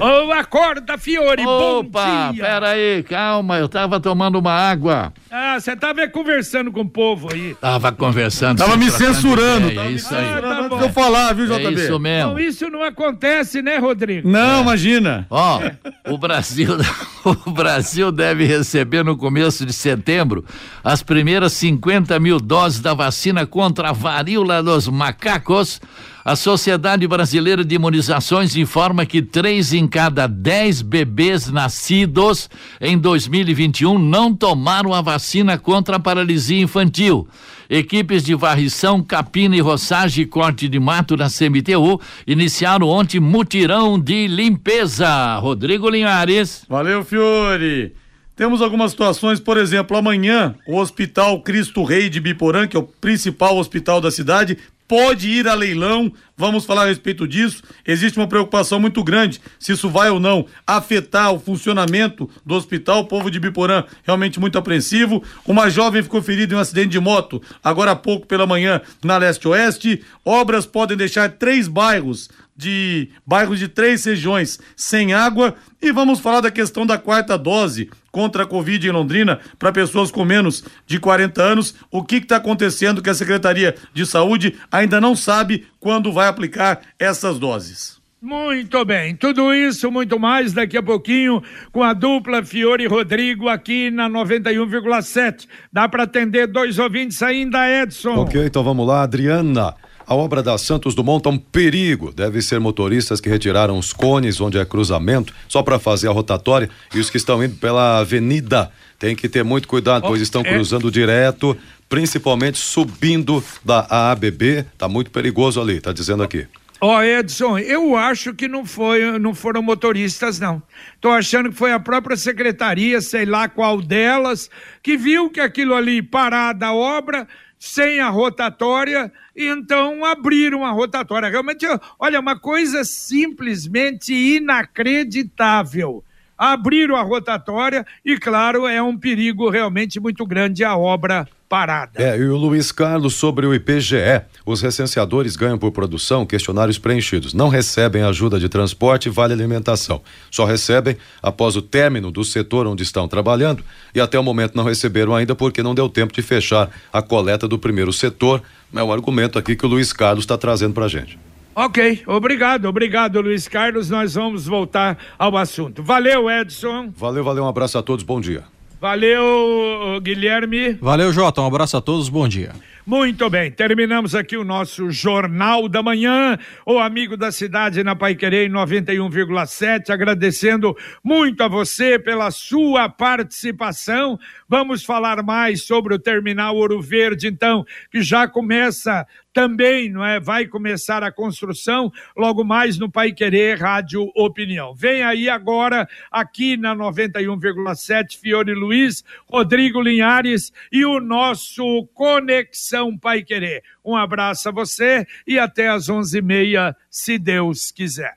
Oh, 0.00 0.30
acorda, 0.32 0.96
Fiore, 0.98 1.44
Opa, 1.44 2.26
bom 2.26 2.32
dia. 2.32 2.44
pera 2.44 2.68
aí, 2.70 3.02
calma, 3.02 3.58
eu 3.58 3.68
tava 3.68 3.98
tomando 3.98 4.38
uma 4.38 4.52
água. 4.52 5.12
Ah, 5.30 5.58
você 5.58 5.74
tava 5.74 6.06
conversando 6.06 6.70
com 6.70 6.82
o 6.82 6.88
povo 6.88 7.32
aí. 7.32 7.56
Tava 7.60 7.90
conversando. 7.90 8.58
Tava 8.58 8.76
me 8.76 8.88
censurando. 8.90 9.68
É, 9.80 9.90
isso 9.90 10.14
aí. 10.14 10.28
Ah, 10.28 10.40
tá 10.40 10.68
bom. 10.68 10.80
eu 10.80 10.90
falar, 10.90 11.32
viu, 11.34 11.52
É 11.52 11.58
JB? 11.58 11.82
isso 11.82 11.98
mesmo. 11.98 12.30
Não, 12.32 12.38
isso 12.38 12.68
não 12.70 12.84
acontece, 12.84 13.62
né, 13.62 13.78
Rodrigo? 13.78 14.28
Não, 14.28 14.62
imagina. 14.62 15.26
Ó, 15.28 15.60
o 16.08 16.18
Brasil, 16.18 16.68
o 17.24 17.50
Brasil 17.50 18.12
deve 18.12 18.44
receber 18.44 19.02
no 19.02 19.16
começo 19.16 19.66
de 19.66 19.72
setembro 19.72 20.44
as 20.84 21.02
primeiras 21.02 21.52
50 21.54 22.20
mil 22.20 22.38
doses 22.38 22.80
da 22.80 22.94
vacina 22.94 23.44
contra 23.44 23.88
a 23.88 23.92
varíola 23.92 24.62
dos 24.62 24.86
macacos. 24.86 25.80
A 26.24 26.34
Sociedade 26.36 27.06
Brasileira 27.06 27.62
de 27.62 27.74
Imunizações 27.74 28.56
informa 28.56 29.04
que 29.04 29.20
três 29.20 29.74
em 29.74 29.86
cada 29.86 30.26
dez 30.26 30.80
bebês 30.80 31.50
nascidos 31.50 32.48
em 32.80 32.96
2021 32.96 33.98
não 33.98 34.34
tomaram 34.34 34.94
a 34.94 35.02
vacina 35.02 35.58
contra 35.58 35.96
a 35.96 36.00
paralisia 36.00 36.62
infantil. 36.62 37.28
Equipes 37.68 38.24
de 38.24 38.34
varrição, 38.34 39.02
capina 39.02 39.54
e 39.54 39.60
roçagem 39.60 40.24
e 40.24 40.26
corte 40.26 40.66
de 40.66 40.80
mato 40.80 41.14
na 41.14 41.28
CMTU 41.28 42.00
iniciaram 42.26 42.88
ontem 42.88 43.20
mutirão 43.20 44.00
de 44.00 44.26
limpeza. 44.26 45.36
Rodrigo 45.40 45.90
Linhares. 45.90 46.64
Valeu, 46.66 47.04
Fiore. 47.04 47.92
Temos 48.36 48.60
algumas 48.60 48.90
situações, 48.90 49.38
por 49.38 49.56
exemplo, 49.56 49.96
amanhã 49.96 50.56
o 50.66 50.76
Hospital 50.76 51.40
Cristo 51.42 51.84
Rei 51.84 52.08
de 52.08 52.18
Biporã, 52.18 52.66
que 52.66 52.76
é 52.76 52.80
o 52.80 52.82
principal 52.82 53.56
hospital 53.56 54.00
da 54.00 54.10
cidade, 54.10 54.58
pode 54.86 55.28
ir 55.28 55.48
a 55.48 55.54
leilão. 55.54 56.12
Vamos 56.36 56.64
falar 56.64 56.82
a 56.82 56.86
respeito 56.86 57.28
disso. 57.28 57.62
Existe 57.86 58.18
uma 58.18 58.26
preocupação 58.26 58.80
muito 58.80 59.02
grande 59.04 59.40
se 59.58 59.72
isso 59.72 59.88
vai 59.88 60.10
ou 60.10 60.18
não 60.18 60.46
afetar 60.66 61.32
o 61.32 61.38
funcionamento 61.38 62.28
do 62.44 62.54
hospital. 62.54 63.00
O 63.00 63.06
povo 63.06 63.30
de 63.30 63.38
Biporã 63.38 63.84
realmente 64.02 64.40
muito 64.40 64.58
apreensivo. 64.58 65.22
Uma 65.46 65.70
jovem 65.70 66.02
ficou 66.02 66.22
ferida 66.22 66.54
em 66.54 66.56
um 66.56 66.60
acidente 66.60 66.88
de 66.88 67.00
moto 67.00 67.40
agora 67.62 67.92
há 67.92 67.96
pouco 67.96 68.26
pela 68.26 68.46
manhã 68.46 68.80
na 69.02 69.16
leste-oeste. 69.16 70.02
Obras 70.24 70.66
podem 70.66 70.96
deixar 70.96 71.30
três 71.30 71.68
bairros 71.68 72.28
de 72.56 73.08
bairros 73.26 73.58
de 73.58 73.68
três 73.68 74.04
regiões 74.04 74.60
sem 74.76 75.12
água 75.12 75.54
e 75.82 75.92
vamos 75.92 76.20
falar 76.20 76.40
da 76.40 76.50
questão 76.50 76.86
da 76.86 76.96
quarta 76.96 77.36
dose 77.36 77.90
contra 78.14 78.44
a 78.44 78.46
Covid 78.46 78.86
em 78.86 78.92
Londrina 78.92 79.40
para 79.58 79.72
pessoas 79.72 80.12
com 80.12 80.24
menos 80.24 80.64
de 80.86 81.00
40 81.00 81.42
anos. 81.42 81.74
O 81.90 82.04
que 82.04 82.16
está 82.18 82.36
acontecendo 82.36 83.02
que 83.02 83.10
a 83.10 83.14
Secretaria 83.14 83.74
de 83.92 84.06
Saúde 84.06 84.54
ainda 84.70 85.00
não 85.00 85.16
sabe 85.16 85.66
quando 85.80 86.12
vai 86.12 86.28
aplicar 86.28 86.80
essas 86.96 87.40
doses. 87.40 88.00
Muito 88.22 88.82
bem, 88.84 89.16
tudo 89.16 89.52
isso, 89.52 89.90
muito 89.90 90.18
mais 90.18 90.52
daqui 90.52 90.78
a 90.78 90.82
pouquinho 90.82 91.42
com 91.72 91.82
a 91.82 91.92
dupla 91.92 92.42
Fiore 92.42 92.84
e 92.84 92.86
Rodrigo 92.86 93.48
aqui 93.48 93.90
na 93.90 94.08
91,7. 94.08 95.46
Dá 95.70 95.88
para 95.88 96.04
atender 96.04 96.46
dois 96.46 96.78
ouvintes 96.78 97.20
ainda, 97.20 97.68
Edson? 97.68 98.14
Ok, 98.14 98.46
então 98.46 98.62
vamos 98.62 98.86
lá, 98.86 99.02
Adriana. 99.02 99.74
A 100.06 100.14
obra 100.14 100.42
da 100.42 100.58
Santos 100.58 100.94
Dumont 100.94 101.26
é 101.26 101.30
um 101.30 101.38
perigo. 101.38 102.12
Deve 102.12 102.42
ser 102.42 102.60
motoristas 102.60 103.20
que 103.20 103.28
retiraram 103.28 103.78
os 103.78 103.92
cones 103.92 104.40
onde 104.40 104.58
é 104.58 104.64
cruzamento 104.64 105.32
só 105.48 105.62
para 105.62 105.78
fazer 105.78 106.08
a 106.08 106.12
rotatória 106.12 106.68
e 106.94 107.00
os 107.00 107.08
que 107.08 107.16
estão 107.16 107.42
indo 107.42 107.56
pela 107.56 107.98
avenida 108.00 108.70
tem 108.98 109.16
que 109.16 109.28
ter 109.28 109.42
muito 109.42 109.66
cuidado, 109.66 110.06
pois 110.06 110.20
estão 110.20 110.42
cruzando 110.42 110.90
direto, 110.90 111.56
principalmente 111.88 112.58
subindo 112.58 113.42
da 113.64 113.86
AABB. 113.88 114.64
Tá 114.76 114.88
muito 114.88 115.10
perigoso 115.10 115.60
ali, 115.60 115.80
tá 115.80 115.92
dizendo 115.92 116.22
aqui. 116.22 116.46
Ó, 116.80 117.02
Edson, 117.02 117.58
eu 117.58 117.96
acho 117.96 118.34
que 118.34 118.46
não 118.46 118.66
foi, 118.66 119.18
não 119.18 119.34
foram 119.34 119.62
motoristas, 119.62 120.38
não. 120.38 120.62
Tô 121.00 121.08
achando 121.08 121.48
que 121.48 121.56
foi 121.56 121.72
a 121.72 121.80
própria 121.80 122.14
secretaria, 122.14 123.00
sei 123.00 123.24
lá 123.24 123.48
qual 123.48 123.80
delas, 123.80 124.50
que 124.82 124.96
viu 124.96 125.30
que 125.30 125.40
aquilo 125.40 125.74
ali 125.74 126.02
parada 126.02 126.66
a 126.66 126.74
obra, 126.74 127.26
sem 127.64 127.98
a 127.98 128.10
rotatória, 128.10 129.10
então 129.34 130.04
abriram 130.04 130.66
a 130.66 130.70
rotatória. 130.70 131.30
Realmente, 131.30 131.66
olha, 131.98 132.20
uma 132.20 132.38
coisa 132.38 132.84
simplesmente 132.84 134.12
inacreditável. 134.12 136.04
Abriram 136.36 136.94
a 136.94 137.02
rotatória 137.02 137.86
e, 138.04 138.18
claro, 138.18 138.66
é 138.66 138.82
um 138.82 138.98
perigo 138.98 139.48
realmente 139.48 139.98
muito 139.98 140.26
grande 140.26 140.62
a 140.62 140.76
obra 140.76 141.26
parada. 141.54 141.92
É, 141.94 142.18
e 142.18 142.24
o 142.24 142.36
Luiz 142.36 142.72
Carlos 142.72 143.14
sobre 143.14 143.46
o 143.46 143.54
IPGE. 143.54 144.22
Os 144.44 144.60
recenseadores 144.60 145.36
ganham 145.36 145.56
por 145.56 145.70
produção 145.70 146.26
questionários 146.26 146.80
preenchidos. 146.80 147.32
Não 147.32 147.48
recebem 147.48 148.02
ajuda 148.02 148.40
de 148.40 148.48
transporte 148.48 149.06
e 149.06 149.10
vale 149.10 149.34
alimentação. 149.34 150.02
Só 150.32 150.44
recebem 150.44 150.96
após 151.22 151.54
o 151.54 151.62
término 151.62 152.10
do 152.10 152.24
setor 152.24 152.66
onde 152.66 152.82
estão 152.82 153.06
trabalhando 153.06 153.62
e 153.94 154.00
até 154.00 154.18
o 154.18 154.22
momento 154.24 154.56
não 154.56 154.64
receberam 154.64 155.14
ainda 155.14 155.36
porque 155.36 155.62
não 155.62 155.76
deu 155.76 155.88
tempo 155.88 156.12
de 156.12 156.22
fechar 156.22 156.68
a 156.92 157.00
coleta 157.00 157.46
do 157.46 157.56
primeiro 157.56 157.92
setor. 157.92 158.42
É 158.74 158.82
um 158.82 158.92
argumento 158.92 159.38
aqui 159.38 159.54
que 159.54 159.64
o 159.64 159.68
Luiz 159.68 159.92
Carlos 159.92 160.24
está 160.24 160.36
trazendo 160.36 160.74
para 160.74 160.88
gente. 160.88 161.16
Ok, 161.54 162.02
obrigado, 162.08 162.64
obrigado, 162.64 163.20
Luiz 163.20 163.46
Carlos. 163.46 163.88
Nós 163.88 164.14
vamos 164.14 164.44
voltar 164.48 164.98
ao 165.16 165.36
assunto. 165.36 165.84
Valeu, 165.84 166.28
Edson. 166.28 166.92
Valeu, 166.96 167.22
valeu, 167.22 167.44
um 167.44 167.48
abraço 167.48 167.78
a 167.78 167.82
todos, 167.82 168.02
bom 168.02 168.20
dia. 168.20 168.42
Valeu, 168.80 170.00
Guilherme. 170.02 170.74
Valeu, 170.74 171.12
Jota. 171.12 171.40
Um 171.40 171.46
abraço 171.46 171.76
a 171.76 171.80
todos, 171.80 172.08
bom 172.08 172.28
dia. 172.28 172.52
Muito 172.86 173.30
bem, 173.30 173.50
terminamos 173.50 174.14
aqui 174.14 174.36
o 174.36 174.44
nosso 174.44 174.90
Jornal 174.90 175.70
da 175.70 175.82
Manhã, 175.82 176.38
o 176.66 176.78
amigo 176.78 177.16
da 177.16 177.32
cidade 177.32 177.82
na 177.82 177.96
Paiquerê 177.96 178.44
em 178.44 178.50
91,7, 178.50 179.88
agradecendo 179.88 180.76
muito 181.02 181.42
a 181.42 181.48
você 181.48 181.98
pela 181.98 182.30
sua 182.30 182.90
participação. 182.90 184.18
Vamos 184.46 184.84
falar 184.84 185.22
mais 185.22 185.64
sobre 185.64 185.94
o 185.94 185.98
terminal 185.98 186.54
Ouro 186.56 186.82
Verde, 186.82 187.26
então, 187.26 187.64
que 187.90 188.02
já 188.02 188.28
começa 188.28 189.06
também, 189.34 189.90
não 189.90 190.02
é? 190.04 190.20
Vai 190.20 190.46
começar 190.46 191.02
a 191.02 191.12
construção 191.12 191.92
logo 192.16 192.44
mais 192.44 192.78
no 192.78 192.90
Pai 192.90 193.12
Querer 193.12 193.60
Rádio 193.60 194.10
Opinião. 194.14 194.74
Vem 194.74 195.02
aí 195.02 195.28
agora 195.28 195.86
aqui 196.10 196.56
na 196.56 196.74
91,7 196.74 198.18
Fiore 198.18 198.54
Luiz, 198.54 199.04
Rodrigo 199.28 199.82
Linhares 199.82 200.50
e 200.72 200.86
o 200.86 201.00
nosso 201.00 201.86
Conexão 201.92 202.96
Pai 202.96 203.22
Querer. 203.22 203.62
Um 203.84 203.96
abraço 203.96 204.48
a 204.48 204.52
você 204.52 205.04
e 205.26 205.38
até 205.38 205.68
às 205.68 205.90
11:30, 205.90 206.74
se 206.88 207.18
Deus 207.18 207.72
quiser. 207.72 208.14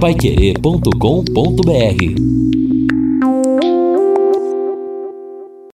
Paiquerê.com.br 0.00 2.39